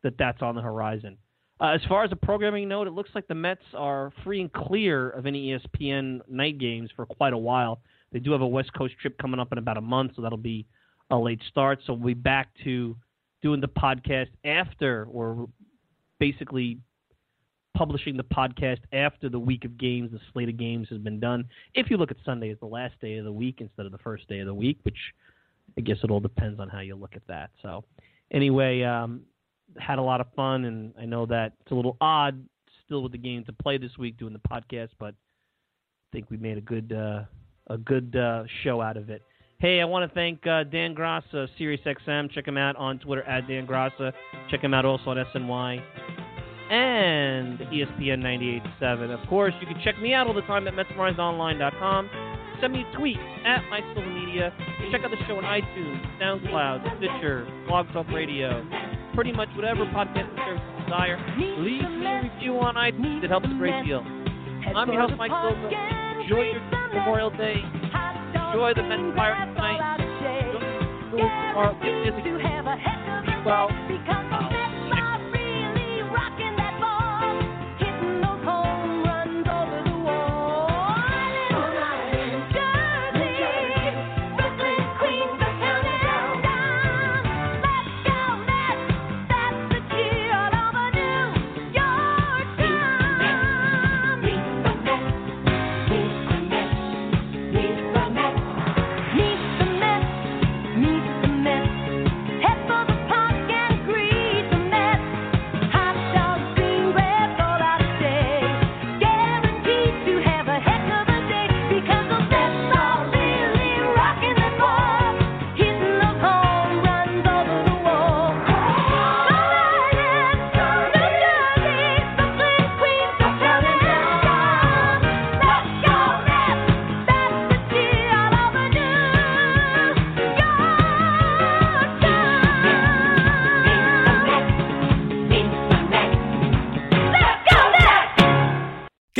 [0.04, 1.18] that that's on the horizon.
[1.62, 4.52] Uh, as far as a programming note, it looks like the Mets are free and
[4.52, 7.80] clear of any ESPN night games for quite a while.
[8.12, 10.38] They do have a West Coast trip coming up in about a month, so that'll
[10.38, 10.66] be
[11.10, 11.80] a late start.
[11.88, 12.98] So we'll be back to
[13.44, 15.48] doing the podcast after, or
[16.20, 16.80] basically
[17.76, 21.46] publishing the podcast after the week of games, the slate of games has been done.
[21.76, 23.98] If you look at Sunday as the last day of the week instead of the
[24.00, 24.98] first day of the week, which
[25.78, 27.52] I guess it all depends on how you look at that.
[27.62, 27.84] So,
[28.32, 29.22] anyway, um,
[29.78, 32.44] had a lot of fun, and I know that it's a little odd
[32.86, 36.38] still with the game to play this week doing the podcast, but I think we
[36.38, 37.24] made a good uh,
[37.68, 39.24] a good uh, show out of it.
[39.64, 42.32] Hey, I want to thank uh, Dan Graca, SiriusXM.
[42.32, 44.12] Check him out on Twitter at Dan Graca.
[44.52, 45.82] Check him out also on SNY
[46.70, 48.20] and ESPN
[48.82, 49.22] 98.7.
[49.24, 52.10] Of course, you can check me out all the time at MetsmerizedOnline.com
[52.60, 54.54] send me a tweet at Mike Silva Media.
[54.92, 58.66] Check out the show on iTunes, SoundCloud, Stitcher, Blog Talk Radio,
[59.16, 61.18] pretty much whatever podcast service you desire.
[61.60, 63.24] Leave me a review on iTunes.
[63.24, 64.00] It helps a great deal.
[64.76, 65.72] I'm your host, Mike Silva.
[66.22, 66.62] Enjoy your
[66.94, 67.64] Memorial Day.
[68.54, 69.98] Enjoy the Mets Pirates tonight.
[69.98, 70.60] Enjoy
[71.10, 71.74] the tomorrow.
[71.82, 72.22] Get busy.
[72.22, 74.53] Be well.